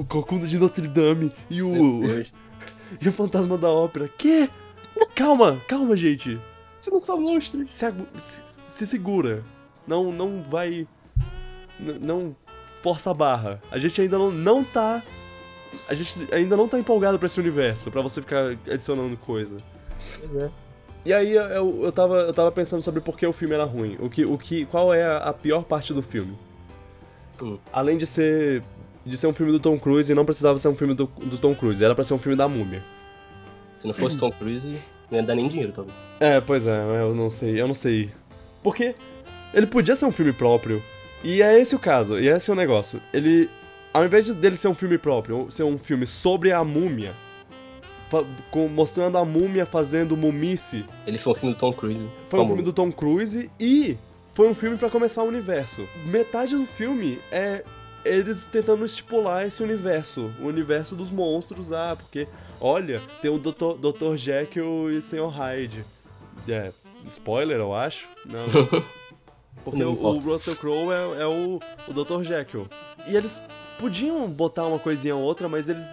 [0.00, 2.02] o Corcunda de Notre Dame e o,
[3.00, 4.08] e o Fantasma da Ópera.
[4.18, 4.48] Que?
[5.14, 6.40] Calma, calma, gente.
[6.78, 7.72] Você não são monstros.
[7.72, 7.86] Se,
[8.16, 9.44] se, se segura.
[9.86, 10.86] Não, não vai.
[11.78, 12.34] Não
[12.82, 13.60] força a barra.
[13.70, 15.02] A gente ainda não, não tá.
[15.88, 19.56] A gente ainda não tá empolgado pra esse universo, pra você ficar adicionando coisa.
[20.20, 20.50] Pois é.
[21.04, 23.96] E aí eu, eu, tava, eu tava pensando sobre por que o filme era ruim.
[24.00, 26.36] O que, o que, qual é a, a pior parte do filme?
[27.42, 27.58] Hum.
[27.72, 28.62] Além de ser.
[29.04, 31.36] De ser um filme do Tom Cruise e não precisava ser um filme do, do
[31.36, 32.82] Tom Cruise, era pra ser um filme da múmia.
[33.76, 34.78] Se não fosse Tom Cruise,
[35.10, 35.94] não ia dar nem dinheiro, talvez.
[36.18, 38.10] É, pois é, eu não sei, eu não sei.
[38.62, 38.94] Porque
[39.52, 40.82] ele podia ser um filme próprio.
[41.22, 42.98] E é esse o caso, e esse é o negócio.
[43.12, 43.50] Ele,
[43.94, 47.14] ao invés de- dele ser um filme próprio, ser um filme sobre a múmia,
[48.70, 52.08] mostrando a múmia fazendo mumice, Ele foi um filme do Tom Cruise.
[52.28, 53.96] foi um filme do Tom Cruise e
[54.34, 55.86] foi um filme pra começar o universo.
[56.06, 57.64] Metade do filme é
[58.04, 62.28] eles tentando estipular esse universo, o universo dos monstros, ah, porque
[62.60, 63.74] olha, tem o Dr.
[63.80, 64.16] Dr.
[64.16, 65.28] Jekyll e Sr.
[65.28, 65.84] Hyde.
[66.48, 66.70] É,
[67.06, 68.08] spoiler, eu acho.
[68.26, 68.44] Não.
[69.64, 70.18] Porque o, o.
[70.20, 72.22] Russell Crowe é, é o, o Dr.
[72.22, 72.68] Jekyll.
[73.06, 73.40] E eles
[73.78, 75.90] podiam botar uma coisinha ou outra, mas eles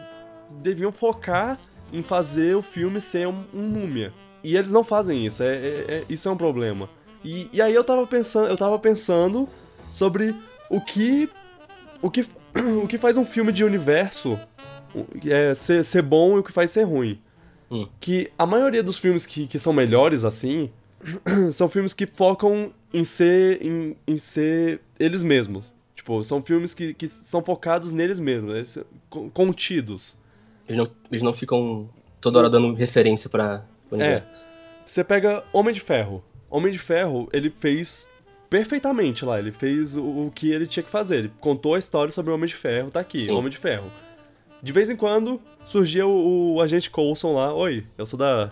[0.61, 1.57] deviam focar
[1.91, 4.13] em fazer o filme ser um, um múmia.
[4.43, 6.89] E eles não fazem isso, é, é- é- isso é um problema.
[7.23, 9.47] E, e aí eu tava pensando, eu tava pensando
[9.93, 10.35] sobre
[10.69, 11.29] o que
[12.01, 12.25] o que
[12.83, 14.39] o que faz um filme de universo
[15.25, 17.19] é, ser, ser bom e o que faz ser ruim.
[17.69, 17.87] Hum.
[17.99, 20.69] Que a maioria dos filmes que, que são melhores assim
[21.53, 25.70] são filmes que focam em ser em, em ser eles mesmos.
[26.01, 30.17] Tipo, são filmes que, que são focados neles mesmos, con- contidos.
[30.67, 31.87] Eles não, eles não ficam
[32.19, 34.05] toda hora dando referência pra pro É.
[34.15, 34.43] universo.
[34.83, 36.23] Você pega Homem de Ferro.
[36.49, 38.09] Homem de Ferro, ele fez
[38.49, 39.37] perfeitamente lá.
[39.37, 41.17] Ele fez o, o que ele tinha que fazer.
[41.17, 43.31] Ele contou a história sobre o Homem de Ferro, tá aqui, Sim.
[43.31, 43.91] Homem de Ferro.
[44.63, 47.53] De vez em quando surgia o, o agente Coulson lá.
[47.53, 48.51] Oi, eu sou da.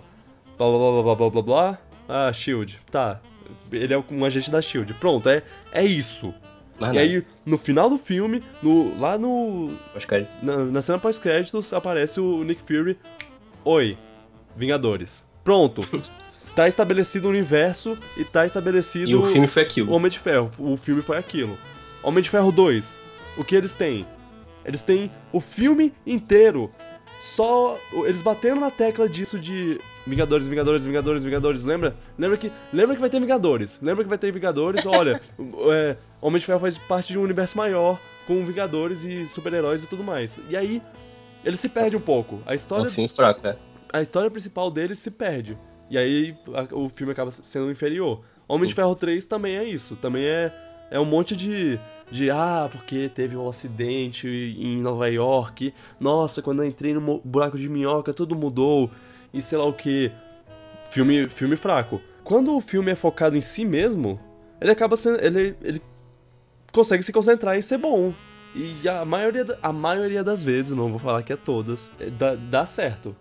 [0.55, 1.77] Blá blá blá blá blá blá blá.
[2.07, 2.79] Ah, Shield.
[2.91, 3.19] Tá.
[3.71, 4.93] Ele é um agente da Shield.
[4.95, 5.41] Pronto, é,
[5.71, 6.31] é isso.
[6.79, 9.73] E não, aí, no final do filme, no, lá no,
[10.41, 12.97] na, na cena pós-créditos aparece o Nick Fury.
[13.65, 13.97] Oi,
[14.55, 15.25] Vingadores.
[15.43, 15.81] Pronto.
[16.55, 19.91] Tá estabelecido o universo e tá estabelecido E o filme foi aquilo.
[19.91, 20.49] o Homem de Ferro.
[20.59, 21.57] O filme foi aquilo.
[22.03, 22.99] Homem de Ferro 2.
[23.37, 24.05] O que eles têm?
[24.65, 26.69] Eles têm o filme inteiro.
[27.21, 31.65] Só eles batendo na tecla disso de Vingadores, Vingadores, Vingadores, Vingadores.
[31.65, 31.95] Lembra?
[32.17, 33.79] Lembra que, lembra que vai ter Vingadores.
[33.81, 34.85] Lembra que vai ter Vingadores.
[34.85, 35.21] Olha,
[35.71, 39.87] é, Homem de Ferro faz parte de um universo maior com Vingadores e super-heróis e
[39.87, 40.39] tudo mais.
[40.49, 40.81] E aí
[41.43, 42.41] ele se perde um pouco.
[42.45, 43.55] A história um fraco, é.
[43.93, 45.57] a história principal dele se perde.
[45.89, 48.21] E aí a- o filme acaba sendo inferior.
[48.47, 49.95] Homem de Ferro 3 também é isso.
[49.95, 50.51] Também é,
[50.91, 51.79] é um monte de.
[52.11, 55.71] De, ah, porque teve um acidente em Nova York.
[55.99, 58.89] Nossa, quando eu entrei no buraco de minhoca, tudo mudou.
[59.33, 60.11] E sei lá o que.
[60.89, 62.01] Filme, filme fraco.
[62.23, 64.19] Quando o filme é focado em si mesmo,
[64.59, 65.23] ele acaba sendo.
[65.23, 65.81] Ele, ele
[66.71, 68.13] consegue se concentrar em ser bom.
[68.55, 72.35] E a maioria, a maioria das vezes, não vou falar que é todas, é, dá,
[72.35, 73.15] dá certo.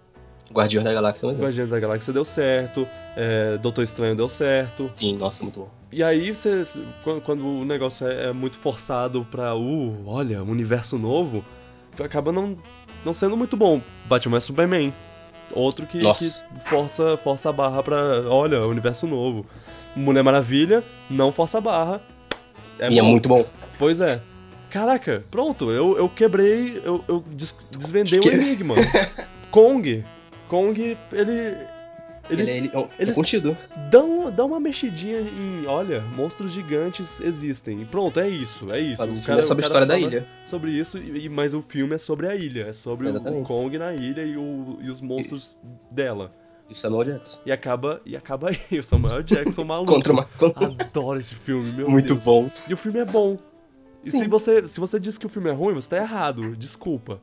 [0.50, 1.42] Guardião da Galáxia, mas é.
[1.42, 4.88] Guardiões da Galáxia deu certo, é, Doutor Estranho deu certo.
[4.88, 5.68] Sim, nossa, muito bom.
[5.92, 6.64] E aí, você,
[7.04, 11.44] quando, quando o negócio é, é muito forçado pra, uh, olha, um universo novo,
[12.02, 12.56] acaba não,
[13.04, 13.82] não sendo muito bom.
[14.06, 14.92] Batman é Superman.
[15.53, 16.30] Outro que, que
[16.64, 17.96] força, força a barra pra,
[18.28, 19.46] olha, universo novo.
[19.96, 22.01] Mulher Maravilha, não força a barra.
[22.78, 23.09] É e é bom.
[23.09, 23.44] muito bom.
[23.78, 24.20] Pois é.
[24.70, 28.74] Caraca, pronto, eu, eu quebrei, eu, eu des- desvendei o Que- enigma.
[29.51, 30.05] Kong.
[30.49, 31.57] Kong, ele.
[32.31, 33.57] Ele, Ele, ele é, um, é eles- contido.
[33.91, 35.66] dá, um- dá uma mexidinha em.
[35.66, 37.81] Olha, monstros gigantes existem.
[37.83, 39.01] E pronto, é isso, é isso.
[39.03, 40.26] Mas o O filme cara- é sobre o a história da ilha.
[40.45, 42.66] Sobre isso, e, e- mas o filme é sobre a ilha.
[42.68, 43.43] É sobre o, o.
[43.45, 45.59] Kong na ilha e, o- e os monstros
[45.91, 46.33] dela.
[46.70, 47.39] E Samuel Jackson.
[47.47, 48.79] E acaba, e acaba aí.
[48.79, 49.91] O Samuel Jackson maluco.
[49.93, 50.29] Contra uma...
[50.81, 52.24] Adoro esse filme, meu Muito Deus.
[52.24, 52.51] bom.
[52.68, 53.39] E o filme é bom.
[54.05, 56.55] E se você, se você diz que o filme é ruim, você tá errado.
[56.57, 57.20] Desculpa.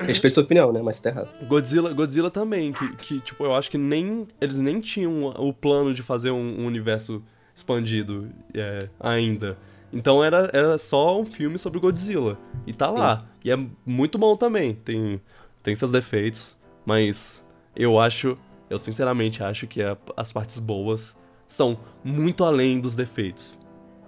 [0.00, 0.80] Respeito sua opinião, né?
[0.82, 1.28] Mas tá errado.
[1.46, 4.26] Godzilla, Godzilla também, que, que, tipo, eu acho que nem.
[4.40, 7.22] Eles nem tinham o plano de fazer um, um universo
[7.54, 9.58] expandido é, ainda.
[9.92, 12.38] Então era, era só um filme sobre Godzilla.
[12.66, 13.26] E tá lá.
[13.44, 14.74] E é muito bom também.
[14.74, 15.20] Tem,
[15.62, 17.44] tem seus defeitos, mas
[17.76, 18.38] eu acho.
[18.68, 23.58] Eu sinceramente acho que a- as partes boas são muito além dos defeitos.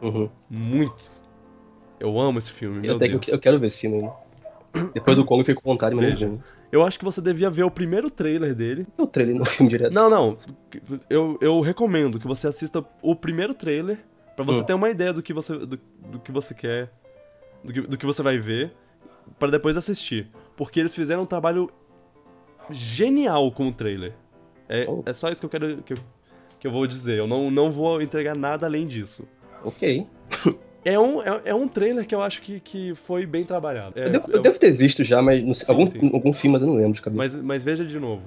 [0.01, 0.31] Uhum.
[0.49, 0.95] Muito.
[1.99, 3.29] Eu amo esse filme, meu Eu, que Deus.
[3.29, 4.13] eu, eu quero ver esse filme ainda.
[4.95, 6.43] Depois do Kong eu fiquei com vontade, mas não.
[6.71, 8.87] Eu acho que você devia ver o primeiro trailer dele.
[8.99, 9.93] Eu trailer no filme direto.
[9.93, 10.39] Não, não.
[11.11, 13.99] Eu, eu recomendo que você assista o primeiro trailer
[14.35, 14.65] pra você Hum.
[14.65, 15.79] ter uma ideia do que você, do,
[16.11, 16.91] do que você quer,
[17.63, 18.73] do que, do que você vai ver,
[19.39, 20.31] pra depois assistir.
[20.57, 21.71] Porque eles fizeram um trabalho
[22.71, 24.15] genial com o trailer.
[24.69, 25.03] É, Oh.
[25.05, 25.99] é só isso que eu quero que eu,
[26.59, 27.19] que eu vou dizer.
[27.19, 29.29] Eu não, não vou entregar nada além disso.
[29.63, 30.07] Ok.
[30.85, 33.93] É um, é, é um trailer que eu acho que, que foi bem trabalhado.
[33.99, 36.11] É, eu, devo, eu eu- devo ter visto já, mas não sei, Sim, algum, sim.
[36.13, 37.19] algum filme, mas eu não lembro de cabeça.
[37.19, 38.23] mas, mas veja de novo.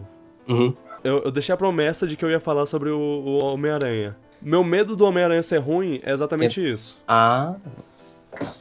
[0.47, 0.73] Uhum.
[1.03, 4.15] Eu, eu deixei a promessa de que eu ia falar sobre o, o Homem-Aranha.
[4.41, 6.97] Meu medo do Homem-Aranha ser ruim é exatamente isso.
[7.07, 7.55] Ah,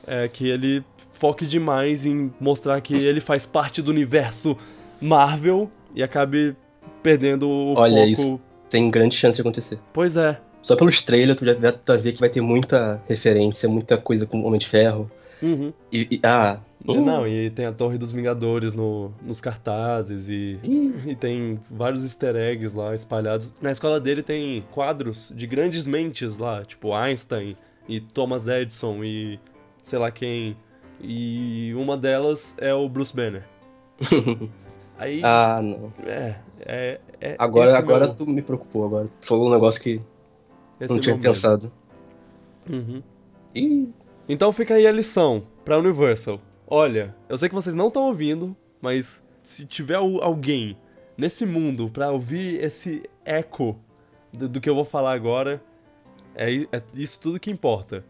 [0.06, 4.56] É que ele foque demais em mostrar que ele faz parte do universo
[5.00, 6.56] Marvel e acabe
[7.02, 8.08] perdendo o Olha foco.
[8.08, 8.40] isso.
[8.68, 9.78] tem grande chance de acontecer.
[9.92, 10.38] Pois é.
[10.64, 14.42] Só pelos trailers tu já vai- ver que vai ter muita referência, muita coisa com
[14.44, 15.10] Homem de Ferro.
[15.42, 15.72] Uhum.
[15.92, 20.58] E, e- ah, E Não, e tem a Torre dos Vingadores no, nos cartazes e,
[21.06, 23.52] e tem vários easter eggs lá espalhados.
[23.60, 27.56] Na escola dele tem quadros de grandes mentes lá, tipo Einstein
[27.88, 29.38] e Thomas Edison e
[29.82, 30.56] sei lá quem.
[31.00, 33.44] E uma delas é o Bruce Banner.
[34.98, 35.92] Aí, ah, não.
[36.06, 39.06] é, é, é Agora, agora meu- tu me preocupou agora.
[39.20, 40.00] Tu falou um negócio que
[40.80, 41.72] esse não é tinha pensado.
[42.68, 43.02] Uhum.
[43.54, 43.88] Ih,
[44.28, 46.40] Então fica aí a lição pra Universal.
[46.66, 50.76] Olha, eu sei que vocês não estão ouvindo, mas se tiver al- alguém
[51.16, 53.78] nesse mundo pra ouvir esse eco
[54.32, 55.62] do, do que eu vou falar agora,
[56.34, 58.04] é, é isso tudo que importa.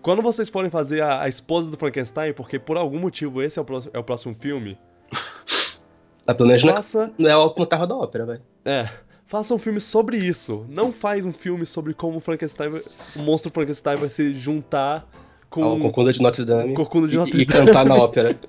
[0.00, 3.62] Quando vocês forem fazer a, a esposa do Frankenstein, porque por algum motivo esse é
[3.62, 4.78] o, pró- é o próximo filme,
[6.26, 8.42] a planeja não é- faça, não é o Contarra da Ópera, velho.
[8.64, 8.88] é,
[9.28, 10.66] faça um filme sobre isso.
[10.68, 12.82] Não faz um filme sobre como o Frankenstein, vai-
[13.14, 15.06] o monstro Frankenstein vai se juntar
[15.48, 16.74] com O Corcunda de Notre Dame.
[16.74, 17.66] Corcunda de e- Notre e, Dame.
[17.66, 18.36] cantar na ópera.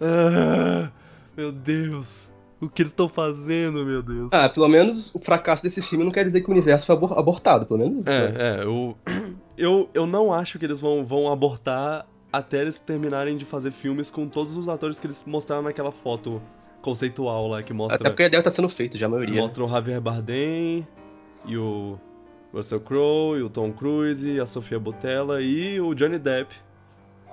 [0.00, 0.90] Ah,
[1.36, 2.30] meu Deus.
[2.60, 4.32] O que eles estão fazendo, meu Deus?
[4.32, 7.16] Ah, pelo menos o fracasso desse filme não quer dizer que o universo foi abor-
[7.18, 8.08] abortado, pelo menos isso.
[8.08, 8.34] né?
[8.36, 8.96] É, é, eu,
[9.56, 14.10] eu, eu não acho que eles vão, vão abortar até eles terminarem de fazer filmes
[14.10, 16.42] com todos os atores que eles mostraram naquela foto
[16.82, 19.40] conceitual lá, que mostra, Até porque deve estar sendo feito já, a maioria.
[19.40, 20.86] mostra o Javier Bardem
[21.44, 21.98] e o
[22.52, 26.54] Russell Crowe e o Tom Cruise e a Sofia Botella e o Johnny Depp,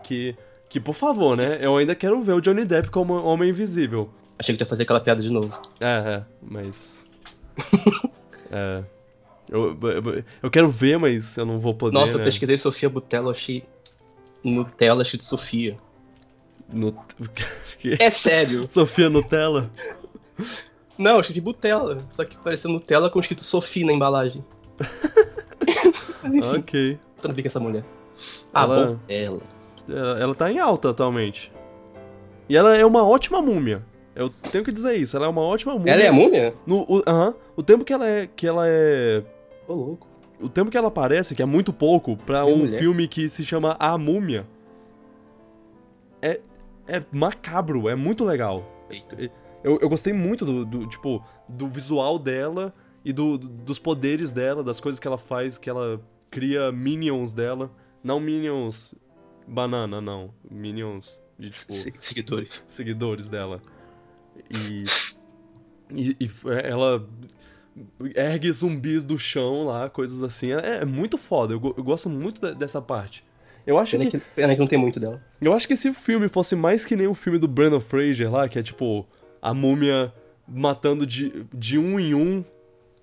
[0.03, 0.35] que,
[0.69, 4.09] que por favor, né, eu ainda quero ver o Johnny Depp como Homem Invisível.
[4.37, 5.57] Achei que tu ia fazer aquela piada de novo.
[5.79, 7.09] É, é, mas.
[8.51, 8.83] é.
[9.49, 11.93] Eu, eu, eu quero ver, mas eu não vou poder.
[11.93, 12.25] Nossa, eu né?
[12.25, 13.63] pesquisei Sofia Butella, eu achei
[14.43, 15.77] Nutella escrito Sofia.
[16.67, 16.95] No...
[17.95, 18.03] que?
[18.03, 18.65] É sério.
[18.69, 19.69] Sofia Nutella?
[20.97, 24.43] Não, eu escrevi Butella, só que parecia Nutella com escrito Sofia na embalagem.
[26.23, 26.99] Mas enfim, Ok.
[27.23, 27.83] não vi com essa mulher.
[28.53, 29.39] Ah, Ela- bom, ela.
[29.87, 31.51] Ela, ela tá em alta atualmente.
[32.49, 33.83] E ela é uma ótima múmia.
[34.15, 35.91] Eu tenho que dizer isso, ela é uma ótima múmia.
[35.91, 36.53] Ela é a múmia?
[36.65, 37.33] No, o, aham.
[37.55, 38.27] o tempo que ela é.
[38.33, 39.21] Que ela é.
[39.67, 40.07] Ô, louco.
[40.41, 42.79] O tempo que ela aparece, que é muito pouco, pra um mulher.
[42.79, 44.45] filme que se chama A Múmia.
[46.87, 47.03] É.
[47.11, 48.63] Macabro, é muito legal.
[49.63, 52.73] Eu, eu gostei muito do, do, tipo, do visual dela
[53.03, 57.71] e do, dos poderes dela, das coisas que ela faz, que ela cria minions dela.
[58.03, 58.93] Não minions
[59.47, 60.31] banana, não.
[60.49, 62.63] Minions de, tipo, Se- Seguidores.
[62.69, 63.61] seguidores dela.
[64.51, 64.83] E,
[65.91, 66.31] e, e
[66.63, 67.07] ela
[68.15, 70.51] ergue zumbis do chão lá, coisas assim.
[70.51, 73.23] É, é muito foda, eu, eu gosto muito de- dessa parte.
[73.65, 75.21] Eu acho Pena que, que, pena que não tem muito dela.
[75.41, 78.31] eu acho que se o filme fosse mais que nem o filme do Brandon Fraser
[78.31, 79.05] lá, que é tipo
[79.41, 80.13] a múmia
[80.47, 82.43] matando de, de um em um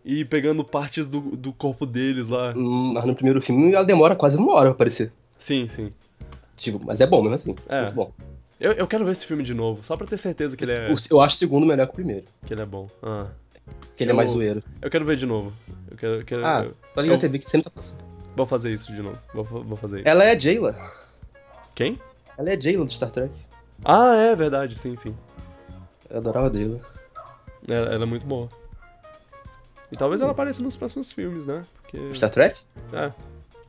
[0.05, 2.53] e pegando partes do, do corpo deles lá.
[2.57, 5.13] Hum, Mas no primeiro filme ela demora quase uma hora pra aparecer.
[5.39, 5.89] Sim, sim.
[6.57, 7.57] Tipo, mas é bom mesmo assim.
[7.69, 7.81] É.
[7.83, 8.13] Muito bom.
[8.61, 10.89] Eu, eu quero ver esse filme de novo, só pra ter certeza que ele é,
[11.11, 12.25] Eu acho o segundo melhor que o primeiro.
[12.47, 12.89] que ele é bom.
[13.03, 13.27] Ah.
[13.97, 14.63] Que ele é Eu- mais zoeiro.
[14.81, 15.53] Eu quero ver de novo.
[15.91, 16.15] Eu quero.
[16.15, 17.99] eu quero- Ah, eu- só liga eu- a TV que sempre tá passando.
[18.37, 19.19] Vou fazer isso de novo.
[19.35, 20.09] Vou, vou fazer isso.
[20.09, 20.77] Ela é a Jayla.
[21.75, 21.99] Quem?
[22.39, 23.35] Ela é a Jayla do Star Trek.
[23.85, 25.17] Ah, é verdade, sim, sim.
[26.09, 26.81] Eu adorava a Jayla.
[27.69, 28.49] Ela, ela é muito boa.
[29.91, 31.63] E talvez ela apareça nos próximos filmes, né?
[31.83, 32.15] Porque.
[32.15, 32.59] Star Trek?
[32.93, 33.13] É.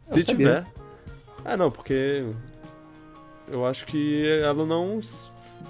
[0.06, 0.26] Se sabia.
[0.26, 0.68] tiver.
[1.44, 2.26] Ah, não, porque.
[3.50, 5.02] Eu acho que ela não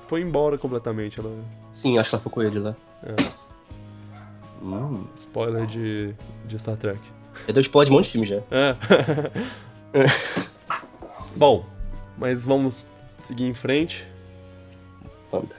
[0.08, 1.20] foi embora completamente.
[1.20, 1.32] Ela.
[1.74, 2.76] Sim, acho que ela foi com ele lá.
[3.04, 3.16] É.
[4.64, 5.06] Hum.
[5.16, 6.14] Spoiler de,
[6.46, 7.00] de Star Trek.
[7.48, 8.38] Já deu spoiler de um monte de filme já.
[8.52, 8.76] É.
[11.36, 11.66] Bom,
[12.18, 12.84] mas vamos
[13.20, 14.08] seguir em frente.
[15.32, 15.56] Manda.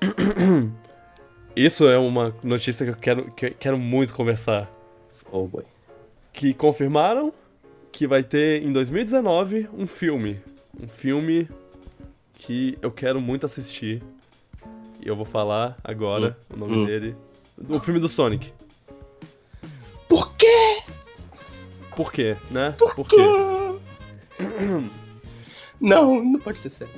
[1.56, 4.70] Isso é uma notícia que eu quero, que eu quero muito conversar.
[5.30, 5.64] Oh boy.
[6.32, 7.32] Que confirmaram
[7.90, 10.40] que vai ter em 2019 um filme.
[10.80, 11.48] Um filme
[12.34, 14.02] que eu quero muito assistir.
[15.04, 16.84] E eu vou falar agora o nome Hum.
[16.86, 17.16] dele.
[17.68, 18.52] O filme do Sonic.
[21.98, 22.76] Por quê, né?
[22.78, 23.16] Por, quê?
[25.80, 26.94] Não, não pode ser sério.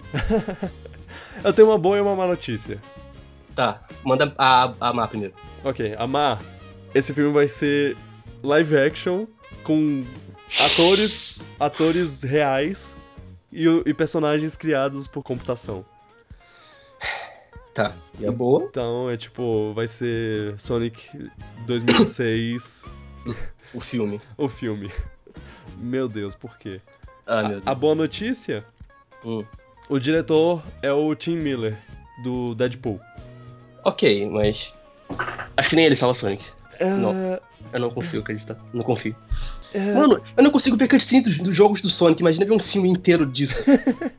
[1.42, 2.78] Eu tenho uma boa e uma má notícia.
[3.54, 5.32] Tá, manda a, a Má primeiro.
[5.64, 6.42] Ok, Amar,
[6.94, 7.96] esse filme vai ser
[8.42, 9.26] live action
[9.64, 10.04] com
[10.58, 12.94] atores, atores reais
[13.50, 15.82] e, e personagens criados por computação.
[17.72, 18.64] Tá, e é boa.
[18.64, 21.30] Então é tipo, vai ser Sonic
[21.66, 22.84] 2006,
[23.74, 24.20] O filme.
[24.36, 24.90] o filme.
[25.78, 26.80] Meu Deus, por quê?
[27.26, 27.78] Ah, meu A Deus.
[27.78, 28.64] boa notícia,
[29.24, 29.44] Hum.
[29.88, 31.76] o diretor é o Tim Miller,
[32.24, 33.00] do Deadpool.
[33.84, 34.74] Ok, mas.
[35.56, 36.44] Acho que nem ele salva Sonic.
[36.78, 37.12] É, Não.
[37.72, 38.56] Eu não confio acreditar.
[38.72, 39.14] Não confio.
[39.74, 42.20] é, Mano, eu não consigo ver cutscenes dos, dos jogos do Sonic.
[42.20, 43.62] Imagina ver um filme inteiro disso.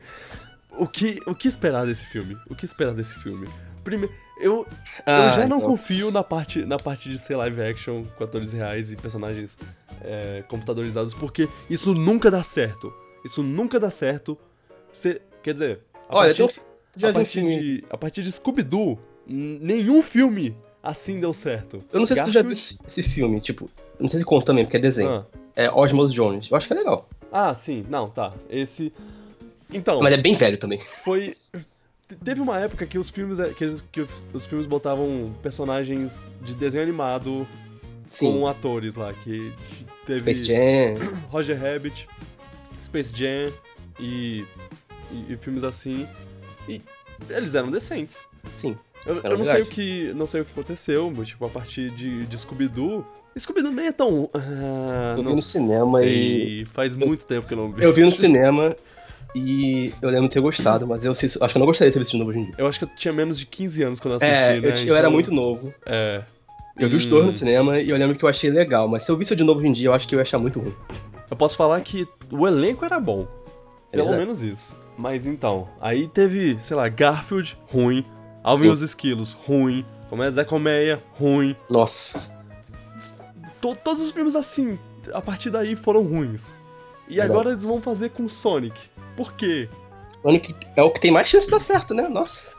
[0.78, 2.38] o, que, o que esperar desse filme?
[2.50, 3.48] O que esperar desse filme?
[3.84, 4.66] Primeiro, eu,
[5.06, 5.70] Ah, eu já não então.
[5.70, 9.58] confio na parte, na parte de ser live action com atores reais e personagens
[10.04, 12.94] é, computadorizados, porque isso nunca dá certo.
[13.26, 14.38] Isso nunca dá certo.
[14.94, 15.80] Você, quer dizer,
[16.10, 16.60] a Olha, partir,
[16.92, 17.60] tu já a partir filme.
[17.60, 21.84] de, a partir de Scooby-Doo, nenhum filme assim deu certo.
[21.94, 23.66] Eu não sei se tu já viu Garfield- esse, filme, tipo.
[24.00, 25.10] Eu não sei se conta também, porque é desenho.
[25.12, 25.26] Ah.
[25.56, 26.50] É Osmos Jones.
[26.50, 27.08] Eu acho que é legal.
[27.32, 28.34] ah, sim, não, tá.
[28.50, 28.92] Esse.
[29.72, 30.00] Então.
[30.02, 30.80] Mas é bem velho também.
[31.04, 31.36] foi.
[32.16, 34.02] Te- Teve uma época que os filmes é, que, eles- que
[34.34, 37.48] os, filmes botavam personagens de desenho animado
[38.10, 38.34] Sim.
[38.40, 39.52] com atores lá, que
[40.06, 41.12] teve Space Jam.
[41.30, 42.08] Roger Rabbit,
[42.80, 43.52] Space Jam
[44.00, 44.46] e,
[45.12, 46.08] e- e filmes assim.
[46.68, 46.82] E
[47.30, 48.26] eles eram decentes.
[48.58, 48.78] Sim.
[49.06, 51.90] Eu, eu não sei o que não sei o que aconteceu, mas tipo a partir
[51.92, 53.04] de, de Scooby-Doo,
[53.38, 54.30] Scooby-Doo nem é tão.
[54.34, 56.66] Ah, Eu vi no cinema sei.
[56.66, 57.82] Faz muito tempo que eu não vi.
[57.84, 58.76] Eu vi no cinema
[59.36, 62.00] e eu lembro de ter gostado, mas eu acho que eu não gostaria de ser
[62.00, 62.56] visto de novo hoje em dia.
[62.58, 64.68] Eu acho que eu tinha menos de 15 anos quando eu assisti, É, né?
[64.70, 65.74] eu, ti- eu era Então, muito novo.
[65.86, 66.22] É.
[66.78, 69.12] Eu vi os dois no cinema e eu lembro que eu achei legal, mas se
[69.12, 70.74] eu visse de novo hoje em dia, eu acho que eu ia achar muito ruim.
[71.30, 73.28] Eu posso falar que o elenco era bom.
[73.92, 74.76] É Pelo menos isso.
[74.98, 78.04] Mas então, aí teve, sei lá, Garfield, ruim.
[78.44, 78.70] Alvin Sim.
[78.70, 79.86] e os Esquilos, ruim.
[80.10, 81.56] Como é Zé Colmeia, ruim.
[81.70, 82.22] Nossa.
[83.62, 84.80] To- todos os filmes assim,
[85.14, 86.56] a partir daí foram ruins.
[87.12, 88.80] E agora eles vão fazer com Sonic.
[89.16, 89.68] Por quê?
[90.22, 92.08] Sonic é o que tem mais chance de dar certo, né?
[92.08, 92.54] Nossa.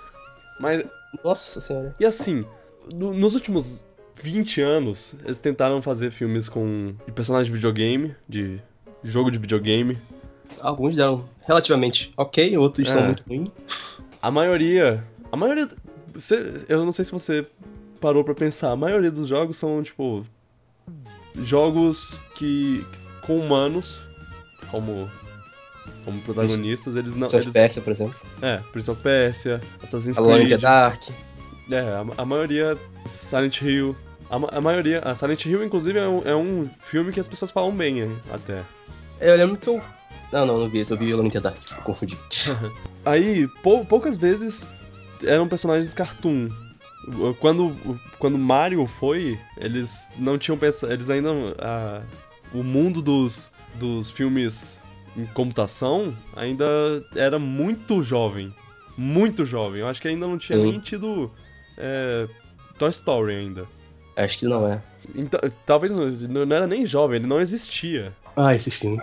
[0.60, 0.84] Mas
[1.24, 1.94] Nossa senhora.
[2.00, 2.44] E assim,
[2.92, 3.84] no- nos últimos
[4.14, 8.60] 20 anos, eles tentaram fazer filmes com de personagem de videogame, de
[9.02, 9.98] jogo de videogame.
[10.60, 12.92] Alguns deram relativamente ok, outros É.
[12.92, 13.50] são muito ruins.
[14.20, 15.02] A maioria.
[15.30, 15.68] A maioria.
[16.14, 17.44] você- eu não sei se você
[18.00, 20.24] parou pra pensar, a maioria dos jogos são, tipo.
[21.42, 22.84] Jogos que.
[22.92, 24.08] que- com humanos
[24.70, 25.10] como.
[26.04, 27.28] como protagonistas, eles não.
[27.28, 28.14] Prince Eles, Persia, por exemplo.
[28.40, 30.60] é, Prince of Persia, Assassin's Alone in the Creed.
[30.62, 31.02] Dark.
[31.70, 32.78] É, a, a maioria.
[33.06, 33.96] Silent Hill.
[34.30, 35.00] A, a maioria.
[35.00, 38.16] A Silent Hill, inclusive, é um, é um filme que as pessoas falam bem hein,
[38.32, 38.62] até.
[39.20, 39.80] Eu lembro que eu.
[40.32, 42.16] Não, não, não vi esse, eu vi Alone in the Dark, eu confundi.
[43.04, 44.70] Aí, pou- poucas vezes
[45.24, 46.48] eram personagens cartoon.
[47.40, 47.76] Quando,
[48.18, 50.92] quando Mario foi, eles não tinham pensado.
[50.92, 51.30] Eles ainda.
[51.60, 52.00] a-
[52.54, 54.82] o mundo dos, dos filmes
[55.16, 56.64] em computação ainda
[57.14, 58.54] era muito jovem.
[58.96, 59.80] Muito jovem.
[59.80, 60.64] Eu acho que ainda não tinha Sim.
[60.70, 61.30] nem tido.
[61.76, 62.28] é,
[62.78, 63.66] Toy Story ainda.
[64.16, 64.82] Acho que não é.
[65.14, 66.08] Então, talvez não,
[66.44, 68.12] não era nem jovem, ele não existia.
[68.36, 69.00] Ah, esse filme.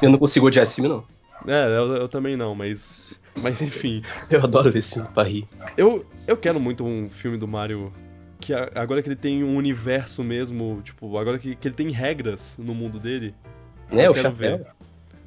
[0.00, 1.04] Eu não consigo odiar esse filme, não.
[1.46, 3.14] É, eu, eu também não, mas.
[3.36, 4.02] Mas enfim.
[4.30, 5.46] Eu adoro ver esse filme pra rir.
[5.76, 7.92] Eu, eu quero muito um filme do Mario
[8.40, 12.56] que agora que ele tem um universo mesmo, tipo, agora que, que ele tem regras
[12.58, 13.34] no mundo dele.
[14.02, 14.58] Eu o chapéu.
[14.58, 14.66] ver.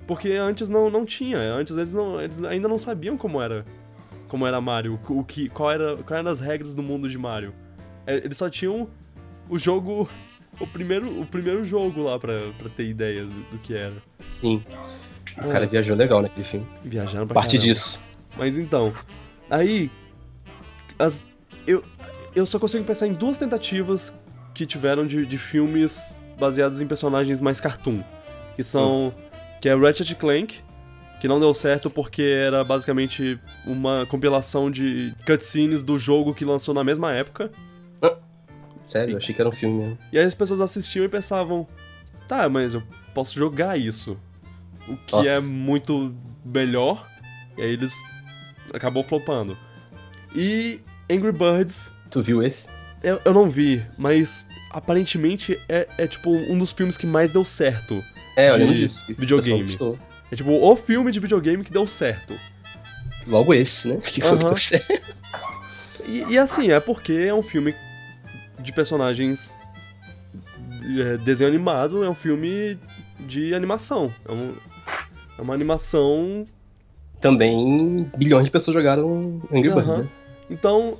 [0.05, 3.65] Porque antes não, não tinha, antes eles, não, eles ainda não sabiam como era
[4.27, 7.53] como era Mario, o que, qual era, qual eram as regras do mundo de Mario.
[8.05, 8.89] É, Eles só tinham
[9.49, 10.09] o jogo,
[10.59, 13.95] o primeiro, o primeiro jogo lá pra, pra ter ideia do, do que era.
[14.41, 14.61] Sim.
[15.37, 15.51] O É.
[15.51, 16.67] cara viajou legal naquele filme.
[16.83, 17.73] Viajaram pra Parte caramba.
[17.73, 18.03] disso.
[18.37, 18.91] Mas então,
[19.49, 19.89] aí
[20.99, 21.25] as,
[21.65, 21.81] eu,
[22.35, 24.13] eu só consigo pensar em duas tentativas
[24.53, 28.01] que tiveram de, de filmes baseados em personagens mais cartoon,
[28.57, 29.13] que são
[29.61, 30.59] que é Ratchet Clank,
[31.21, 36.73] que não deu certo porque era basicamente uma compilação de cutscenes do jogo que lançou
[36.73, 37.51] na mesma época.
[38.85, 39.97] Sério, eu achei que era um filme mesmo.
[40.13, 41.67] E aí as pessoas assistiam e pensavam,
[42.27, 42.81] tá, mas eu
[43.13, 44.17] posso jogar isso.
[44.87, 45.29] O que Nossa.
[45.29, 47.05] é muito melhor.
[47.57, 47.93] E aí eles
[48.73, 49.57] acabou flopando.
[50.33, 50.79] E
[51.11, 52.69] Angry Birds, Tu viu esse?
[53.03, 57.43] eu, eu não vi, mas aparentemente é, é tipo um dos filmes que mais deu
[57.43, 58.01] certo.
[58.37, 59.05] É, eu De lembro disso.
[59.17, 59.75] videogame.
[60.31, 62.37] É tipo o filme de videogame que deu certo.
[63.27, 63.99] Logo esse, né?
[64.05, 65.15] Que foi o que deu certo.
[66.05, 67.75] E, e assim, é porque é um filme
[68.59, 69.59] de personagens.
[71.01, 72.77] é, desenho animado, é um filme
[73.19, 74.13] de animação.
[74.27, 74.55] É, um-
[75.37, 76.45] é uma animação.
[77.19, 80.07] Também bilhões de pessoas jogaram Angry Birds, né?
[80.49, 80.97] Então.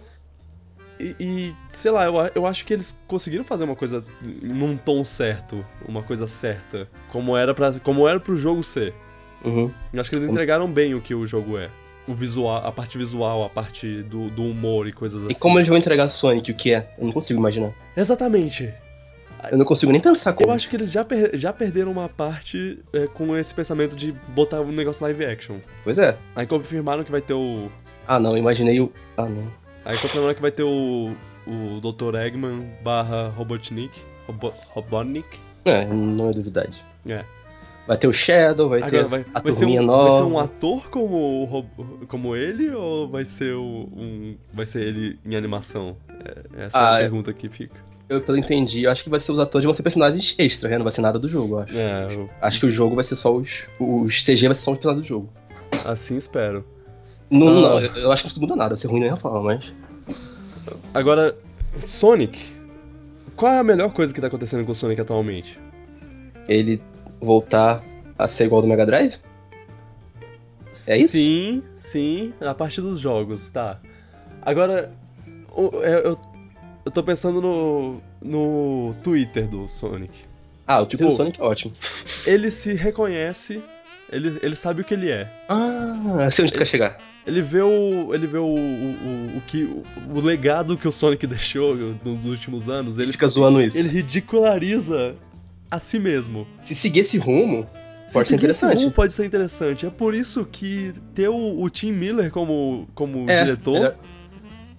[1.00, 4.04] E, e, sei lá, eu, eu acho que eles conseguiram fazer uma coisa
[4.42, 8.94] num tom certo, uma coisa certa, como era para como era pro jogo ser.
[9.46, 9.72] Uhum.
[9.94, 11.70] Eu acho que eles entregaram bem o que o jogo é.
[12.08, 15.34] O visual, a parte visual, a parte do, do humor e coisas assim.
[15.34, 16.90] E como eles vão entregar Sonic, o que é?
[16.98, 17.72] Eu não consigo imaginar.
[17.96, 18.74] Exatamente.
[19.52, 20.50] Eu não consigo nem pensar como.
[20.50, 24.12] Eu acho que eles já, per- já perderam uma parte é, com esse pensamento de
[24.30, 25.58] botar um negócio live action.
[25.84, 26.18] Pois é.
[26.36, 27.70] Aí confirmaram que vai ter o.
[28.08, 28.92] Ah, não, imaginei o.
[29.16, 29.46] Ah, não.
[29.88, 31.12] Aí confirmaram que vai ter o.
[31.48, 32.14] O Dr.
[32.16, 33.92] Eggman barra Robotnik.
[34.28, 35.26] Robo, Robotnik.
[35.64, 36.84] É, não é novidade.
[37.08, 37.24] É.
[37.88, 40.10] Vai ter o Shadow, vai ter Agora vai, a vai, turminha um, nova.
[40.10, 41.66] vai ser um ator como,
[42.10, 44.36] como ele ou vai ser o- um.
[44.54, 45.96] Vai ser ele em animação?
[46.58, 47.02] É, essa é Ah, a é.
[47.04, 47.78] pergunta que fica.
[48.10, 50.78] Eu, pelo entendi, eu acho que vai ser os atores vão ser personagens extras, né?
[50.78, 51.78] Não vai ser nada do jogo, eu acho.
[51.78, 53.64] É, eu- Acho que o jogo vai ser só os.
[53.80, 55.30] Os CG vai ser só os personagens do jogo.
[55.86, 56.66] assim espero.
[57.30, 57.52] Não, Ah.
[57.62, 59.74] não, eu, eu acho que isso muda nada, ser ruim nem a forma, mas.
[60.94, 61.36] Agora,
[61.82, 62.56] Sonic.
[63.36, 65.60] Qual é a melhor coisa que tá acontecendo com o Sonic atualmente?
[66.48, 66.82] Ele
[67.22, 67.84] voltar
[68.18, 69.16] a ser igual ao do Mega Drive?
[70.88, 71.14] É isso?
[71.14, 73.80] Sim, sim, a parte dos jogos, tá.
[74.42, 74.92] Agora,
[75.56, 76.20] o- eu, eu,
[76.86, 80.12] eu tô pensando no, no Twitter do Sonic.
[80.66, 81.74] Ah, o Twitter Tipo- do Sonic é ótimo.
[82.26, 83.62] Ele se reconhece,
[84.12, 85.32] ele, ele sabe o que ele é.
[85.50, 86.98] Ah, eu sei onde tu quer chegar.
[87.28, 88.14] Ele vê o.
[88.16, 88.46] Ele vê o.
[88.46, 92.98] o, o, o que, o, legado que o Sonic deixou nos últimos anos.
[92.98, 93.78] Ele fica zoando isso.
[93.78, 95.14] ele ridiculariza
[95.70, 96.48] a si mesmo.
[96.64, 97.68] Se seguir esse rumo,
[98.08, 98.84] Se pode ser seguir esse interessante.
[98.84, 99.86] rumo, pode ser interessante.
[99.86, 103.96] É por isso que ter o, o Tim Miller como, como É, diretor melhor-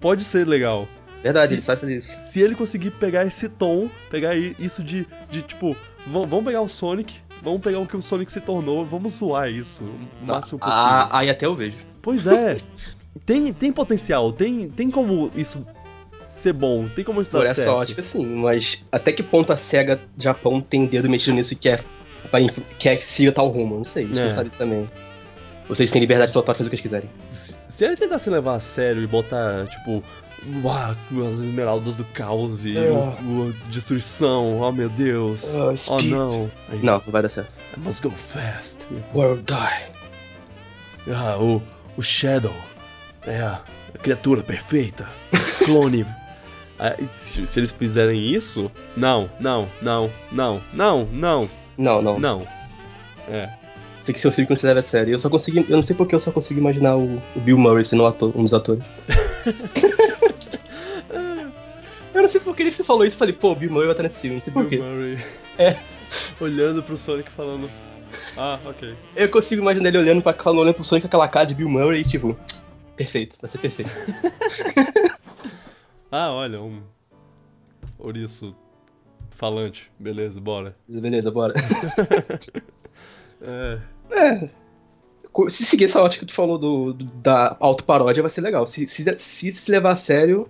[0.01, 0.87] pode ser legal.
[1.21, 2.15] Verdade, Se- ele sabe fazer isso.
[2.17, 5.75] Se ele conseguir pegar esse tom, pegar isso de, de tipo,
[6.07, 9.51] vamos vamos pegar o Sonic, vamos pegar o que o Sonic se tornou, vamos zoar
[9.51, 10.79] isso o máximo possível.
[10.81, 11.77] Ah, aí até eu vejo.
[12.09, 12.59] Pois é.
[13.25, 15.65] tem, tem potencial, tem, tem como isso
[16.27, 17.59] ser bom, tem como isso dar Por certo.
[17.61, 21.55] essa ótica, sim, mas até que ponto a SEGA Japão tem dedo mexido nisso e
[21.55, 21.83] quer,
[22.31, 22.47] vai
[22.77, 23.77] quer que siga tal rumo?
[23.77, 24.23] Não sei, a gente É.
[24.25, 24.87] não sabe isso também.
[25.67, 27.09] Vocês têm liberdade total de fazer o que eles quiserem.
[27.31, 30.03] Se, se ele tentasse levar a sério e botar, tipo,
[30.63, 30.95] uau,
[31.27, 32.89] as esmeraldas do caos e É.
[32.89, 35.55] o- o- destruição, oh meu Deus.
[35.55, 36.51] Ah, oh não.
[36.69, 37.51] Aí, Não, não vai dar certo.
[37.77, 38.79] I must go fast.
[39.13, 39.91] World die.
[41.13, 41.61] Ah, o,
[41.99, 42.55] o Shadow
[43.27, 43.61] é a,
[44.01, 45.07] criatura perfeita.
[45.65, 46.05] Clone.
[46.81, 52.17] Ah, e se, eles fizerem isso, não, não, não, não, não, não, Não, não.
[52.17, 52.47] não.
[53.27, 53.49] É.
[54.05, 55.11] Tem que ser um filme que não se leve a sério.
[55.11, 55.65] Eu só consegui.
[55.67, 58.31] Eu não sei porque eu só consigo imaginar o, o Bill Murray sendo um, ator,
[58.33, 58.81] um dos atores.
[62.15, 63.15] eu não sei por que você falou isso.
[63.15, 64.35] Eu falei, pô, Bill Murray vai estar nesse filme.
[64.35, 64.87] Não sei por Bill quê.
[64.87, 65.17] Murray.
[65.57, 65.75] É.
[66.39, 67.69] Olhando pro Sonic falando.
[68.37, 68.95] Ah, ok.
[69.15, 71.69] Eu consigo imaginar ele olhando pra falando, olhando pro Sonic com aquela cara de Bill
[71.69, 72.37] Murray e tipo.
[72.95, 73.91] Perfeito, vai ser perfeito.
[76.11, 76.81] Ah, olha, um.
[77.99, 78.55] Ouriço
[79.29, 79.91] falante.
[79.99, 80.75] Beleza, bora.
[80.87, 81.53] Beleza, bora.
[83.41, 83.79] É.
[84.11, 84.49] É.
[85.49, 88.65] Se seguir essa ótica que tu falou do, do- da autoparódia, vai ser legal.
[88.67, 90.49] Se se, se se levar a sério,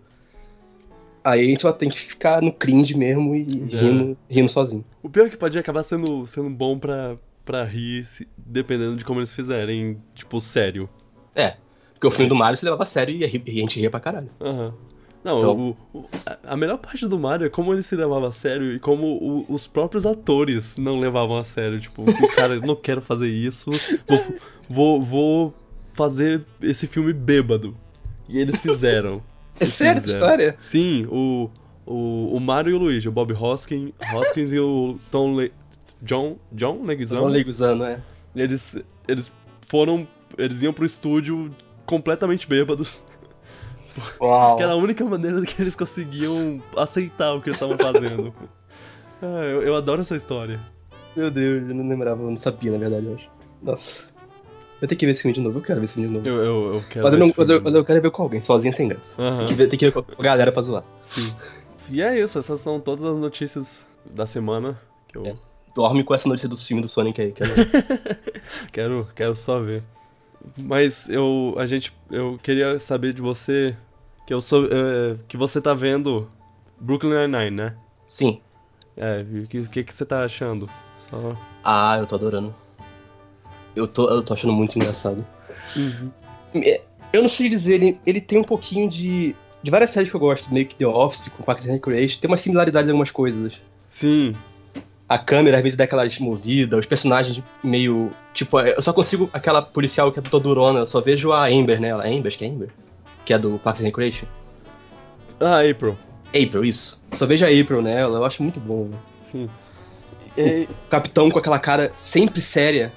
[1.24, 3.42] aí a gente vai ter que ficar no cringe mesmo e
[3.72, 3.78] É.
[3.78, 4.84] rindo, rindo sozinho.
[5.04, 7.18] O pior é que pode acabar sendo, sendo bom pra,
[7.50, 10.88] pra rir, se- dependendo de como eles fizerem, tipo, sério.
[11.36, 11.56] É.
[11.96, 14.30] Porque o filme do Mario se levava a sério e a, gente ria pra caralho.
[14.40, 14.72] Aham.
[15.24, 16.06] Não, Então- o- o-
[16.44, 19.46] a, melhor parte do Mario é como ele se levava a sério e como o-
[19.50, 21.80] os próprios atores não levavam a sério.
[21.80, 23.72] Tipo, cara, eu não quero fazer isso,
[24.08, 24.22] vou,
[24.70, 25.54] vou, vou
[25.94, 27.76] fazer esse filme bêbado.
[28.30, 29.24] E eles fizeram.
[29.60, 30.56] É sério essa história?
[30.62, 31.50] Sim, o,
[31.86, 35.52] o, o Mario e o Luigi, o Bob Hoskins, Hoskins e o Tom Le
[36.02, 38.02] John, John Leguizamo, ligo usando, é.
[38.36, 39.34] eles, eles
[39.68, 41.54] foram, eles iam pro estúdio
[41.86, 43.04] completamente bêbados,
[44.22, 44.56] Uau.
[44.56, 48.34] que era a única maneira que eles conseguiam aceitar o que eles estavam fazendo.
[49.22, 50.60] Ah, eu, eu adoro essa história.
[51.16, 53.30] Meu Deus, eu não lembrava, eu não sabia, na verdade, eu acho.
[53.62, 54.14] Nossa.
[54.82, 56.28] Eu tenho que ver esse filme de novo, eu quero ver esse filme de novo.
[56.30, 58.24] Eu, eu, eu quero mas, eu ver não, mas, eu, mas eu quero ver com
[58.24, 59.22] alguém, sozinho sem graça.
[59.22, 59.38] Aham.
[59.40, 60.86] Tem, que ver, tem que ver com a galera pra zoar.
[61.04, 61.36] Sim.
[61.92, 65.34] E é isso, essas são todas as notícias da semana que eu É.
[65.76, 67.48] Dorme com essa notícia do filme do Sonic aí, que é
[68.72, 69.84] Quero, quero só ver.
[70.58, 73.76] Mas eu, a gente, eu queria saber de você
[74.26, 76.30] que eu sou, é, que você tá vendo
[76.80, 77.76] Brooklyn Nine-Nine, né?
[78.08, 78.40] Sim.
[78.96, 80.70] É, o que, que, que você tá achando?
[80.98, 81.36] Só...
[81.64, 82.54] Ah, eu tô adorando.
[83.76, 85.26] Eu tô, eu tô achando muito engraçado.
[85.76, 86.12] Uhum.
[86.56, 86.82] É,
[87.14, 89.36] Eu não sei dizer, ele, ele tem um pouquinho de.
[89.62, 92.30] De várias séries que eu gosto, meio que The Office, com Parks and Recreation, tem
[92.30, 93.60] uma similaridade em algumas coisas.
[93.90, 94.34] Sim,
[95.10, 98.12] A câmera às vezes dá aquela movida, os personagens meio.
[98.34, 99.28] Tipo, eu só consigo.
[99.34, 102.06] Aquela policial que é toda durona, eu só vejo a Amber nela.
[102.06, 102.70] Amber, acho que é Amber?
[103.26, 104.28] Que é do Parks and Recreation.
[105.42, 105.98] ah, April,
[106.28, 107.02] April, isso.
[107.14, 108.92] Só vejo a April nela, eu acho muito bom.
[109.20, 109.50] sim.
[110.38, 112.94] E, O capitão com aquela cara sempre séria,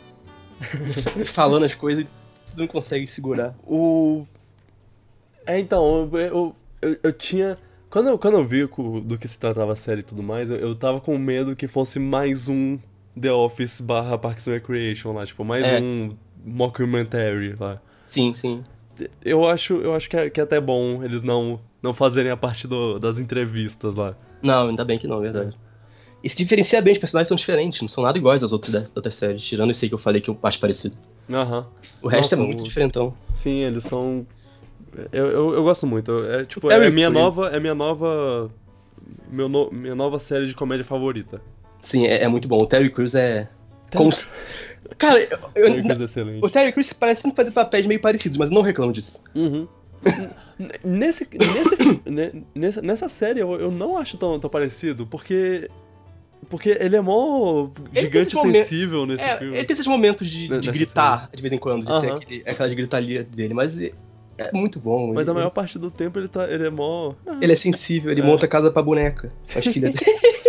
[1.26, 2.06] falando as coisas e
[2.46, 3.54] você não consegue segurar.
[3.66, 4.26] o...
[5.46, 7.56] É, então, eu, eu, eu, eu tinha...
[7.92, 8.66] Quando eu, quando eu vi
[9.04, 11.68] do que se tratava a série e tudo mais, eu, eu tava com medo que
[11.68, 12.78] fosse mais um
[13.20, 15.78] The Office barra Parks and Recreation lá, tipo, mais É.
[15.78, 17.78] um mockumentary lá.
[18.02, 18.64] Sim, sim.
[19.22, 22.36] Eu acho, eu acho que, é, que é até bom eles não, não fazerem a
[22.36, 24.16] parte do- das entrevistas lá.
[24.42, 25.54] Não, ainda bem que não, é verdade.
[26.24, 28.92] E se diferencia bem, os personagens são diferentes, não são nada iguais aos outros das
[28.96, 30.96] outras séries, tirando esse que eu falei que eu acho parecido.
[31.30, 31.66] Aham.
[32.00, 33.12] O resto Nossa, é muito o- diferentão.
[33.34, 34.26] Sim, eles são.
[35.12, 36.24] Eu, eu, eu gosto muito.
[36.26, 37.22] É tipo, Terry é minha Crews.
[37.22, 37.48] nova.
[37.48, 38.50] É minha nova.
[39.30, 41.40] Meu no- minha nova série de comédia favorita.
[41.80, 42.58] Sim, é, é muito bom.
[42.58, 43.48] O Terry Crews é.
[43.94, 44.28] cons-
[44.98, 46.44] Cara, eu, eu- Terry Crews é excelente.
[46.44, 49.22] o Terry Crews parece sempre fazer papéis meio parecidos, mas eu não reclamo disso.
[49.34, 49.66] Uhum.
[50.84, 52.02] Nesse, nesse,
[52.54, 55.68] nessa, nessa série eu, eu não acho tão, tão parecido, porque.
[56.50, 59.56] Porque ele é mó gigante sensível nesse É, filme.
[59.56, 62.16] ele tem esses momentos de, de gritar de vez em quando, de ser Aham.
[62.16, 63.78] aquele, aquelas gritalias dele, mas
[64.44, 65.12] é, é muito bom.
[65.12, 67.14] Mas ele, a maior parte do tempo ele, tá, ele é mó.
[67.26, 68.24] ah, ele é sensível, ele É.
[68.24, 69.32] monta casa pra boneca.
[69.42, 69.94] As filhas dele.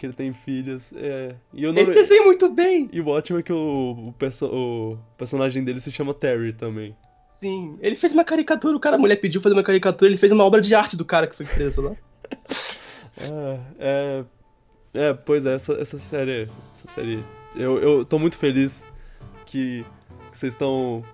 [0.00, 0.94] Que ele tem filhas.
[0.96, 1.34] É.
[1.52, 1.94] E o Ele nome.
[1.94, 2.88] desenha muito bem.
[2.90, 6.96] E o ótimo é que o, o, perso- o personagem dele se chama Terry também.
[7.28, 10.32] Sim, ele fez uma caricatura, o cara, a mulher pediu fazer uma caricatura, ele fez
[10.32, 11.92] uma obra de arte do cara que foi preso lá.
[13.20, 14.24] Ah, é.
[14.94, 16.48] É, pois é, essa, essa série.
[16.74, 17.22] Essa série.
[17.54, 18.86] Eu, eu tô muito feliz
[19.44, 19.84] que
[20.32, 21.04] vocês estão.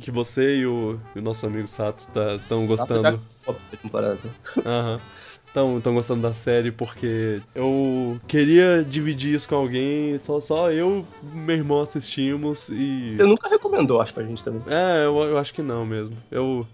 [0.00, 2.06] Que você e o, e o nosso amigo Sato
[2.40, 3.20] estão gostando.
[3.44, 4.18] Top da temporada.
[4.64, 5.00] Aham.
[5.44, 11.04] Estão tão gostando da série porque eu queria dividir isso com alguém, só, só eu
[11.22, 13.12] e meu irmão assistimos e.
[13.12, 14.60] Você nunca recomendou, acho, pra gente também.
[14.66, 16.14] É, eu, eu acho que não mesmo.
[16.30, 16.66] Eu.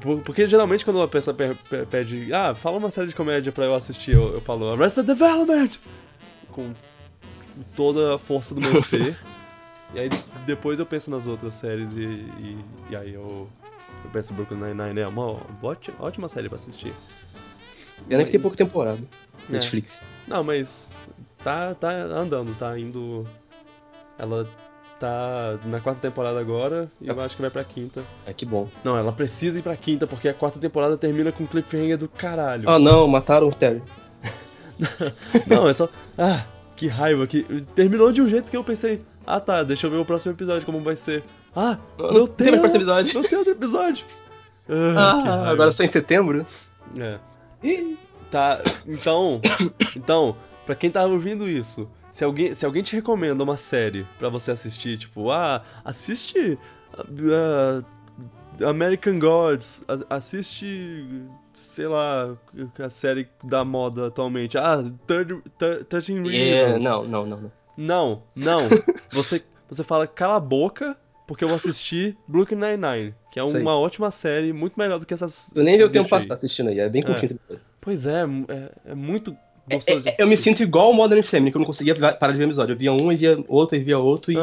[0.00, 3.50] por- Porque geralmente quando uma pessoa pe- pe- pede, ah, fala uma série de comédia
[3.50, 5.70] pra eu assistir, eu, eu falo Arrested Development!
[6.52, 6.70] Com
[7.74, 9.16] toda a força do meu ser.
[9.94, 10.10] E aí
[10.46, 12.58] depois eu penso nas outras séries e, e,
[12.90, 13.48] e aí eu,
[14.04, 16.92] eu penso Brooklyn Nine-Nine é uma ótima, ótima série pra assistir.
[18.08, 19.00] Pena que tem pouca temporada.
[19.48, 19.52] É.
[19.52, 20.02] Netflix.
[20.26, 20.90] Não, mas
[21.42, 23.26] tá, tá andando, tá indo.
[24.18, 24.48] Ela
[24.98, 28.04] tá na quarta temporada agora e eu acho que vai pra quinta.
[28.26, 28.68] É que bom.
[28.84, 32.08] Não, ela precisa ir pra quinta porque a quarta temporada termina com um cliffhanger do
[32.08, 32.68] caralho.
[32.68, 33.82] Ah não, mataram o Terry.
[35.46, 35.88] Não, é só.
[36.16, 37.26] Ah, que raiva.
[37.26, 37.42] Que...
[37.74, 39.02] Terminou de um jeito que eu pensei.
[39.26, 41.22] Ah tá, deixa eu ver o próximo episódio como vai ser.
[41.54, 42.60] Ah, Não não tem tem.
[42.60, 43.14] mais próximo episódio.
[43.14, 44.04] Não tem outro episódio.
[44.68, 46.46] Ah, Ah, agora só em setembro?
[46.98, 47.18] É.
[47.62, 47.98] Ih,
[48.30, 49.40] Tá, então,
[49.96, 54.28] então, pra quem tá ouvindo isso, se alguém, se alguém te recomenda uma série pra
[54.28, 56.56] você assistir, tipo, ah, assiste
[56.96, 57.82] ah,
[58.62, 62.36] ah, American Gods, assiste, sei lá,
[62.78, 66.20] a série da moda atualmente, ah, 30, 13 é,
[66.64, 66.84] Reasons.
[66.84, 67.52] não, não, não, não.
[67.76, 68.68] Não, não.
[69.12, 70.96] Você, você fala, cala a boca,
[71.26, 75.12] porque eu vou assistir Brooklyn Nine-Nine, que é uma ótima série, muito melhor do que
[75.14, 75.50] essas...
[75.54, 77.24] Eu nem deu esses tempo passar assistindo aí, é bem curtinho.
[77.26, 77.62] esse episódio.
[77.80, 79.36] Pois é, é, é muito
[79.70, 81.94] gostoso de É, é, eu me sinto igual o Modern Family, que eu não conseguia
[81.94, 82.74] parar de ver episódio.
[82.74, 84.36] Eu via um e via outro e via outro e.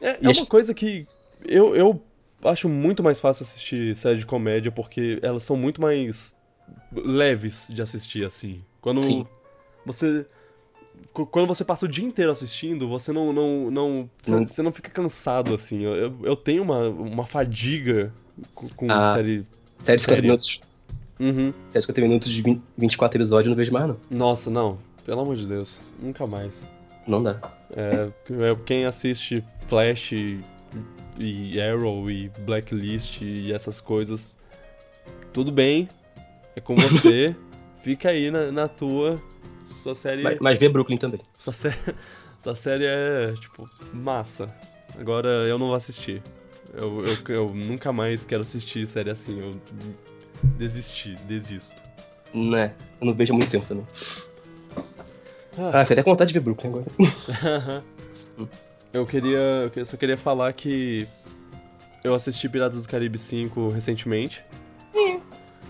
[0.00, 1.06] É, é E as- uma coisa que
[1.44, 2.02] eu, eu
[2.44, 6.36] acho muito mais fácil assistir série de comédia porque elas são muito mais
[6.92, 8.62] leves de assistir, assim.
[8.80, 9.26] Quando Sim.
[9.84, 10.26] você.
[11.12, 13.32] Qu- Quando você passa o dia inteiro assistindo, você não.
[13.32, 15.82] não, não você, Não- você não fica cansado, assim.
[15.82, 18.12] Eu, eu, tenho uma, uma fadiga
[18.54, 19.12] com, com Ah.
[19.14, 19.44] série.
[19.82, 20.22] Série de 50 Sério?
[20.24, 20.60] minutos.
[21.20, 21.52] Uhum.
[21.70, 23.96] Série de 50 minutos de 20, 24 episódios, eu não vejo mais, não.
[24.10, 24.78] Nossa, não.
[25.06, 25.78] Pelo amor de Deus.
[26.02, 26.64] Nunca mais.
[27.06, 27.38] Não dá.
[27.76, 30.40] É, é, quem assiste Flash e,
[31.18, 34.36] e Arrow e Blacklist e essas coisas,
[35.32, 35.86] tudo bem,
[36.56, 37.36] é com você,
[37.82, 39.20] fica aí na, na tua,
[39.64, 41.20] sua série, Mas, mas vê Brooklyn também.
[41.38, 41.76] sua série,
[42.38, 44.48] sua série é, tipo, massa.
[44.98, 46.22] Agora eu não vou assistir.
[46.72, 49.60] Eu, eu, eu nunca mais quero assistir série assim, eu
[50.56, 51.76] desisti, desisto.
[52.32, 52.72] Né?
[53.00, 53.86] Eu não vejo há muito tempo também.
[55.56, 55.70] Ah.
[55.72, 57.82] Ah, fiquei até com vontade de ver Brooklyn agora.
[58.92, 59.70] Eu queria.
[59.74, 61.04] Eu só queria falar que
[62.04, 64.40] eu assisti Piratas do Caribe 5 recentemente.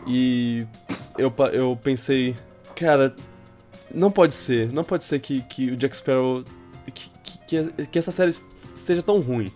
[0.07, 0.66] E
[1.16, 2.36] eu, eu pensei,
[2.76, 3.16] cara,
[3.95, 6.45] não pode ser, não pode ser que, que o Jack Sparrow.
[6.95, 7.11] Que,
[7.49, 8.34] que, que- essa série
[8.74, 9.51] seja tão ruim.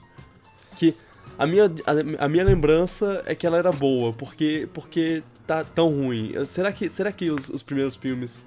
[0.79, 0.95] Que
[1.39, 1.65] a minha,
[2.19, 6.33] a, a minha lembrança é que ela era boa, porque, porque tá tão ruim.
[6.47, 8.43] Será que, será que os, os primeiros filmes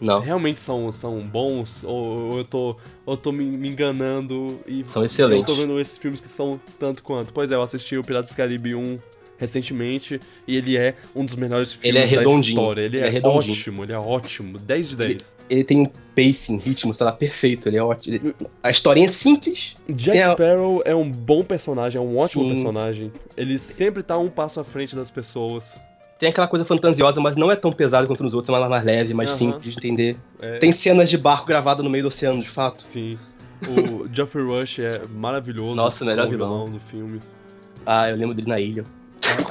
[0.00, 0.20] Não.
[0.20, 2.76] realmente são, são bons ou, ou eu tô,
[3.06, 5.48] eu tô me, me enganando e São excelentes.
[5.48, 7.32] eu tô vendo esses filmes que são tanto quanto.
[7.32, 8.98] Pois é, eu assisti o Piratas do Caribe 1
[9.38, 12.80] recentemente e ele é um dos melhores filmes Ele é da história.
[12.82, 15.36] Ele, ele é, é ótimo, ele é ótimo, 10 de 10.
[15.50, 17.68] Ele tem um pacing, ritmo, sei lá, perfeito.
[17.68, 18.14] Ele é ótimo.
[18.14, 19.74] Ele- A historinha é simples.
[19.88, 22.50] Jack Tem a- Sparrow é um bom personagem, é um ótimo Sim.
[22.54, 23.12] personagem.
[23.36, 25.80] Ele sempre tá um passo à frente das pessoas.
[26.18, 28.48] Tem aquela coisa fantasiosa, mas não é tão pesado quanto nos outros.
[28.48, 29.38] É mais, mais leve, mais Aham.
[29.38, 30.16] simples de entender.
[30.40, 32.82] É, Tem cenas de barco gravado no meio do oceano, de fato.
[32.82, 33.18] Sim.
[33.68, 35.74] O Geoffrey Rush é maravilhoso.
[35.74, 36.64] Nossa, melhor como vilão.
[36.70, 37.20] do filme.
[37.86, 38.84] Ah, eu lembro dele na ilha.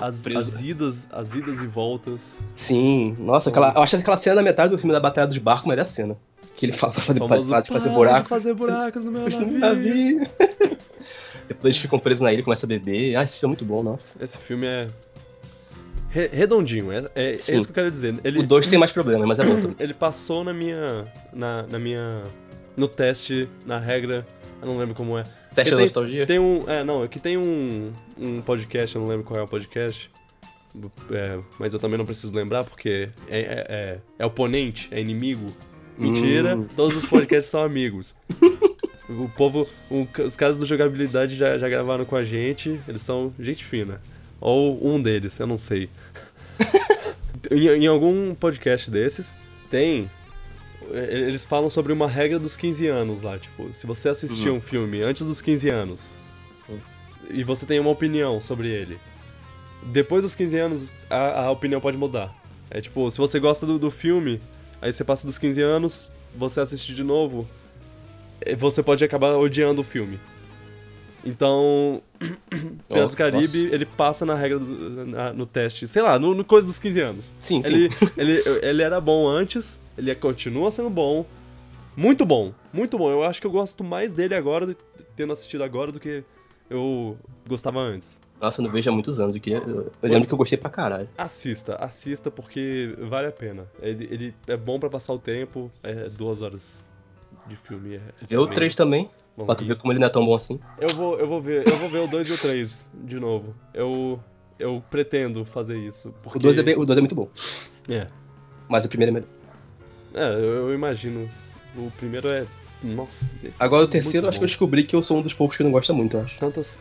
[0.02, 0.40] As, Preso.
[0.40, 2.38] as idas, as idas e voltas.
[2.56, 5.38] Sim, nossa, São- aquela, eu acho aquela cena na metade do filme da Batalha dos
[5.38, 6.18] Barcos, a melhor cena.
[6.56, 8.30] Que ele fala pra fazer, famoso, fazer "Para de buraco.
[8.30, 9.60] fazer buracos no meu navio.
[9.60, 10.28] navio.
[11.48, 13.16] Depois eles ficam presos na ilha e começam a beber.
[13.16, 14.16] Ah, esse filme é muito bom, nossa.
[14.24, 14.88] Esse filme é
[16.10, 18.16] re- redondinho, é, é, é isso que eu quero dizer.
[18.24, 19.76] Ele, O 2 tem mais problemas, mas é bom também.
[19.80, 22.24] ele passou na minha, na, na minha,
[22.76, 24.26] no teste, na regra,
[24.62, 25.24] eu não lembro como é.
[25.56, 26.26] Teste da tem- nostalgia?
[26.28, 29.48] Tem um, é, não, aqui tem um, um podcast, eu não lembro qual é o
[29.48, 30.10] podcast,
[31.12, 35.52] é, mas eu também não preciso lembrar porque é, é, é, é oponente, é inimigo.
[35.98, 36.68] Mentira, Hum.
[36.76, 38.14] todos os podcasts são amigos.
[39.08, 43.32] O povo, o- os caras do jogabilidade já, já gravaram com a gente, eles são
[43.40, 44.02] gente fina.
[44.42, 45.92] Ou um deles, eu não sei.
[47.52, 49.32] em, em algum podcast desses,
[49.70, 50.10] tem.
[50.92, 54.58] Eh, Eles falam sobre uma regra dos 15 anos lá, tipo, se você assistir Uhum.
[54.58, 56.14] um filme antes dos 15 anos
[56.70, 56.80] Uhum.
[57.30, 58.98] e você tem uma opinião sobre ele,
[59.84, 62.34] depois dos 15 anos a, a opinião pode mudar.
[62.70, 64.42] É tipo, se você gosta do, do filme,
[64.82, 67.48] aí você passa dos 15 anos, você assiste de novo,
[68.58, 70.20] você pode acabar odiando o filme.
[71.26, 72.02] Então,
[72.88, 76.44] Piratas do Caribe, ele passa na regra do- na- no teste, sei lá, no, no
[76.46, 77.34] coisa dos 15 anos.
[77.40, 77.70] Sim, sim.
[77.70, 81.26] Ele, ele, ele era bom antes, ele continua sendo bom.
[81.98, 83.10] Muito bom, muito bom.
[83.10, 84.76] Eu acho que eu gosto mais dele agora, do-
[85.16, 86.24] tendo assistido agora, do que
[86.70, 87.18] eu
[87.48, 88.20] gostava antes.
[88.40, 89.34] Nossa, eu não vejo há muitos anos.
[89.36, 91.08] Eu, queria- eu- eu lembro que eu gostei pra caralho.
[91.18, 93.66] Assista, assista porque vale a pena.
[93.82, 96.88] Ele, ele é bom pra passar o tempo, é duas horas
[97.48, 97.96] de filme.
[97.96, 99.10] É, Vê o bem- 3 também.
[99.38, 100.60] Bom, Pra tu ver como ele não é tão bom assim.
[100.80, 103.54] Eu vou, eu vou ver, eu vou ver o 2 e o 3 de novo.
[103.74, 104.20] Eu,
[104.58, 106.14] eu pretendo fazer isso.
[106.24, 106.38] Porque...
[106.38, 107.28] O 2 é, bem- o dois é muito bom.
[107.90, 108.08] É,
[108.70, 109.30] Mas o primeiro é melhor.
[110.14, 111.30] é eu, eu imagino.
[111.78, 112.46] O primeiro é.
[112.82, 113.30] Nossa.
[113.44, 114.52] é Agora o terceiro, acho que eu bom.
[114.52, 116.40] descobri que eu sou um dos poucos que não gosta muito, eu acho.
[116.40, 116.80] Tantas.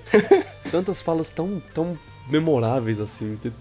[0.70, 3.36] tantas falas tão, tão memoráveis assim.
[3.36, 3.52] Tem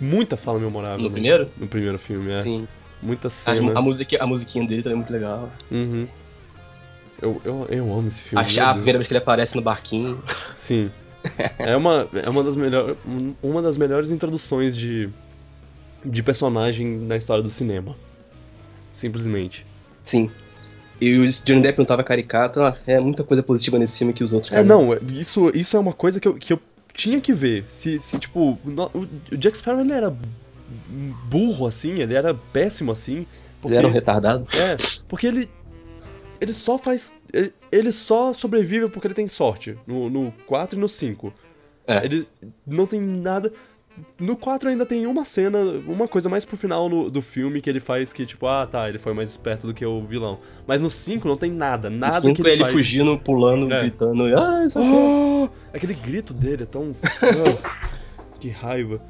[0.00, 1.02] muita fala memorável.
[1.02, 1.48] No primeiro?
[1.56, 2.42] No primeiro filme, é.
[2.42, 2.68] Sim.
[3.02, 3.78] Muita cena.
[3.78, 5.50] a, musiquinha, a musiquinha dele também é muito legal.
[5.70, 6.06] Uhum.
[7.20, 8.44] Eu, eu, eu amo esse filme.
[8.44, 10.22] A, meu a primeira vez que ele aparece no barquinho.
[10.54, 10.90] Sim.
[11.58, 12.96] É uma, é uma das melhores.
[13.42, 15.08] Uma das melhores introduções de.
[16.04, 17.94] de personagem na história do cinema.
[18.92, 19.66] Simplesmente.
[20.02, 20.30] Sim.
[21.00, 22.60] E o Johnny Depp não tava caricato.
[22.60, 24.52] Nossa, é muita coisa positiva nesse filme que os outros.
[24.52, 26.60] É, não, isso, isso é uma coisa que eu, que eu
[26.94, 27.64] tinha que ver.
[27.70, 30.14] Se, se tipo, o Jack Sparrow ele era
[31.24, 33.26] burro assim, ele era péssimo assim.
[33.60, 34.46] Porque, Ele era um retardado.
[34.54, 34.76] É,
[35.08, 35.48] porque ele.
[36.40, 37.12] Ele só faz.
[37.32, 39.76] Ele, ele só sobrevive porque ele tem sorte.
[39.86, 41.32] No, no 4 e no 5.
[41.86, 42.04] É.
[42.04, 42.26] Ele
[42.66, 43.52] não tem nada.
[44.18, 47.68] No 4 ainda tem uma cena, uma coisa mais pro final no- do filme que
[47.68, 50.38] ele faz que, tipo, ah tá, ele foi mais esperto do que o vilão.
[50.66, 52.72] Mas no 5 não tem nada, nada Os cinco que ele, é ele faz.
[52.72, 53.80] fugindo, pulando, É.
[53.82, 54.24] gritando.
[54.38, 54.78] Ah, isso.
[54.78, 55.48] Oh!
[55.74, 56.94] Aquele grito dele é tão.
[57.04, 57.90] Ah,
[58.38, 59.02] que raiva.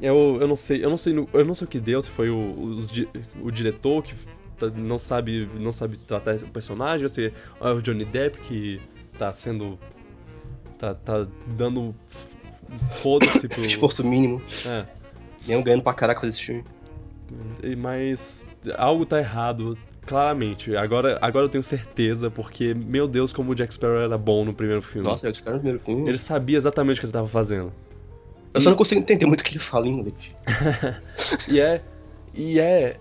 [0.00, 2.10] Eu, eu não sei, eu não sei, no- eu não sei o que deu, se
[2.10, 3.08] foi o, di-
[3.42, 4.14] o diretor que
[4.76, 8.80] não sabe, não sabe tratar o personagem, se é o Johnny Depp que
[9.18, 9.78] tá sendo.
[10.78, 11.94] tá, tá dando
[13.02, 13.64] foda-se pro.
[13.66, 14.42] Esforço mínimo.
[14.66, 14.84] É.
[15.46, 16.64] Mesmo ganhando pra caraca fazer esse filme.
[17.76, 18.46] Mas
[18.76, 19.76] algo tá errado,
[20.06, 20.76] claramente.
[20.76, 24.54] Agora, agora eu tenho certeza, porque, meu Deus, como o Jack Sparrow era bom no
[24.54, 25.06] primeiro filme.
[25.06, 26.08] Nossa, eu no primeiro filme.
[26.08, 27.72] Ele sabia exatamente o que ele tava fazendo.
[28.52, 30.14] Eu só não consigo entender muito o que ele fala em inglês.
[31.48, 31.82] E é.
[32.32, 32.96] E é.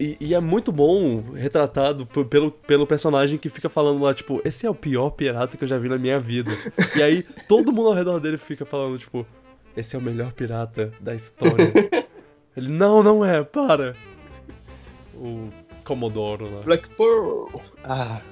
[0.00, 4.66] E, e é muito bom retratado pelo, pelo personagem que fica falando lá, tipo, esse
[4.66, 6.50] é o pior pirata que eu já vi na minha vida.
[6.96, 9.26] E aí todo mundo ao redor dele fica falando, tipo,
[9.76, 11.72] esse é o melhor pirata da história.
[12.56, 13.94] Ele, não, não é, para.
[15.14, 15.50] O
[15.84, 16.62] Comodoro lá.
[16.62, 17.48] Black Pearl.
[17.84, 18.22] Ah,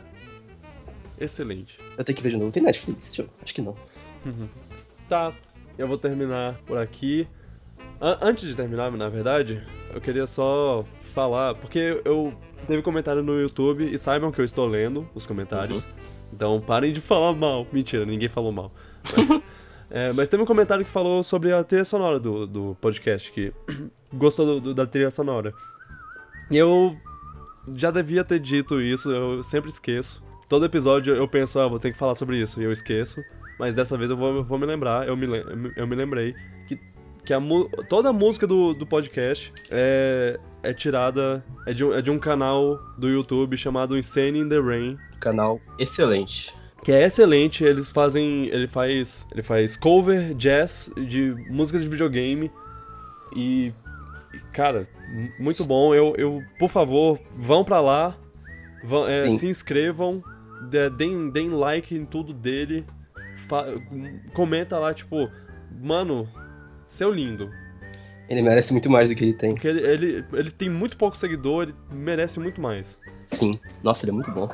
[1.21, 1.79] Excelente.
[1.97, 2.51] eu tenho que ver de novo.
[2.51, 3.09] Tem Netflix?
[3.09, 3.77] Deixa eu- Acho que não.
[5.09, 5.33] Tá,
[5.79, 7.27] eu vou terminar por aqui.
[8.01, 9.63] An- antes de terminar, na verdade,
[9.95, 10.85] eu queria só
[11.19, 12.33] falar, porque eu
[12.69, 15.85] teve comentário no YouTube e saibam que eu estou lendo os comentários.
[16.33, 17.67] Então parem de falar mal.
[17.73, 18.71] Mentira, ninguém falou mal.
[19.17, 19.43] Mas,
[19.91, 23.53] é, mas teve um comentário que falou sobre a trilha sonora do, do podcast, que
[24.15, 25.53] gostou do- do- da trilha sonora.
[26.53, 26.97] E eu
[27.75, 30.23] já devia ter dito isso, eu sempre esqueço.
[30.49, 33.21] Todo episódio eu penso, ah, vou ter que falar sobre isso, e eu esqueço.
[33.59, 35.27] Mas dessa vez eu vou, vou me lembrar, eu me,
[35.75, 36.33] eu me lembrei
[36.69, 36.79] que,
[37.29, 37.41] que a,
[37.91, 42.19] toda a música do, do podcast é, é tirada, é de, um, é de um
[42.19, 46.55] canal do YouTube chamado Insane in the Rain, Canal excelente.
[46.83, 52.51] que é excelente, eles fazem, ele faz, ele faz cover, jazz de músicas de videogame
[53.37, 53.75] e,
[54.33, 54.89] e, cara,
[55.39, 55.95] muito bom.
[55.95, 58.17] Eu, eu, por favor, vão pra lá,
[58.83, 60.23] vão, é, se inscrevam,
[60.97, 62.87] deem, deem like em tudo dele,
[63.49, 63.67] fa-
[64.33, 65.29] comenta lá tipo,
[65.79, 66.27] mano,
[66.89, 67.49] seu lindo,
[68.29, 69.53] Ele merece muito mais do que ele tem.
[69.53, 72.99] porque ele, ele, ele tem muito pouco seguidor, ele merece muito mais.
[73.31, 73.59] Sim.
[73.83, 74.49] Nossa, ele é muito bom.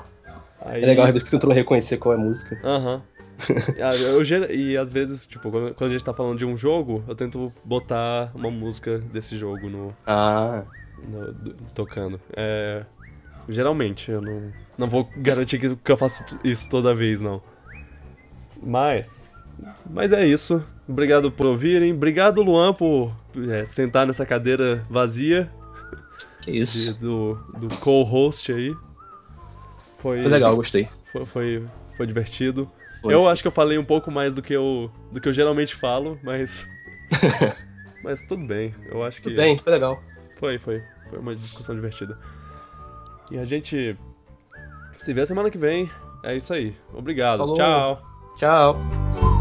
[0.61, 2.59] Aí- É legal a vez que você tentando reconhecer qual é a música.
[2.63, 3.03] Aham.
[3.83, 7.17] Ah, eu e às vezes, tipo, quando, a gente tá falando de um jogo, eu
[7.17, 10.63] tento botar uma música desse jogo no, Ah,
[11.09, 12.21] no- do- tocando.
[12.37, 12.85] É,
[13.49, 17.43] geralmente, eu não, não vou garantir que, que eu faço isso toda vez, não.
[18.63, 19.37] Mas.
[19.89, 20.65] Mas é isso.
[20.89, 21.93] Obrigado por ouvirem.
[21.93, 23.13] Obrigado, Luan, por
[23.51, 25.51] é, sentar nessa cadeira vazia
[26.43, 27.01] que de- isso.
[27.01, 28.75] do, do co-host aí.
[29.99, 30.89] Foi, Foi legal, gostei.
[31.11, 31.67] Foi, foi,
[31.97, 32.71] foi divertido.
[33.01, 33.15] Foi.
[33.15, 35.75] Eu acho que eu falei um pouco mais do que eu, do que eu geralmente
[35.75, 36.69] falo, mas.
[38.03, 38.75] mas tudo bem.
[38.87, 39.29] Eu acho que.
[39.31, 40.03] Tudo bem, foi legal.
[40.39, 40.83] Foi, foi.
[41.09, 42.19] Foi uma discussão divertida.
[43.31, 43.97] E a gente
[44.97, 45.91] se vê semana que vem.
[46.23, 46.77] É isso aí.
[46.93, 47.39] Obrigado.
[47.39, 47.55] Falou.
[47.55, 48.03] Tchau.
[48.37, 49.34] Tchau.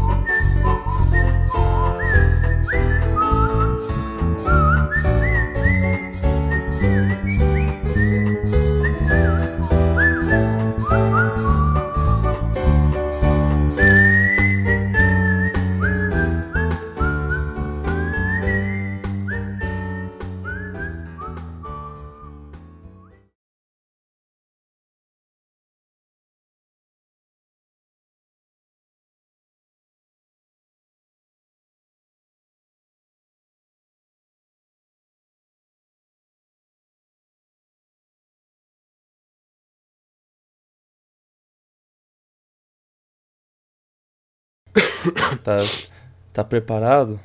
[45.42, 45.56] Tá,
[46.32, 47.20] tá preparado?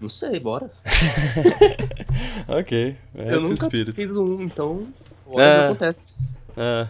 [0.00, 0.70] Não sei, bora.
[2.48, 3.94] ok, é eu nunca espírito.
[3.94, 4.88] fiz um, então.
[5.26, 5.58] Bora É.
[5.58, 6.16] que acontece.
[6.56, 6.88] É.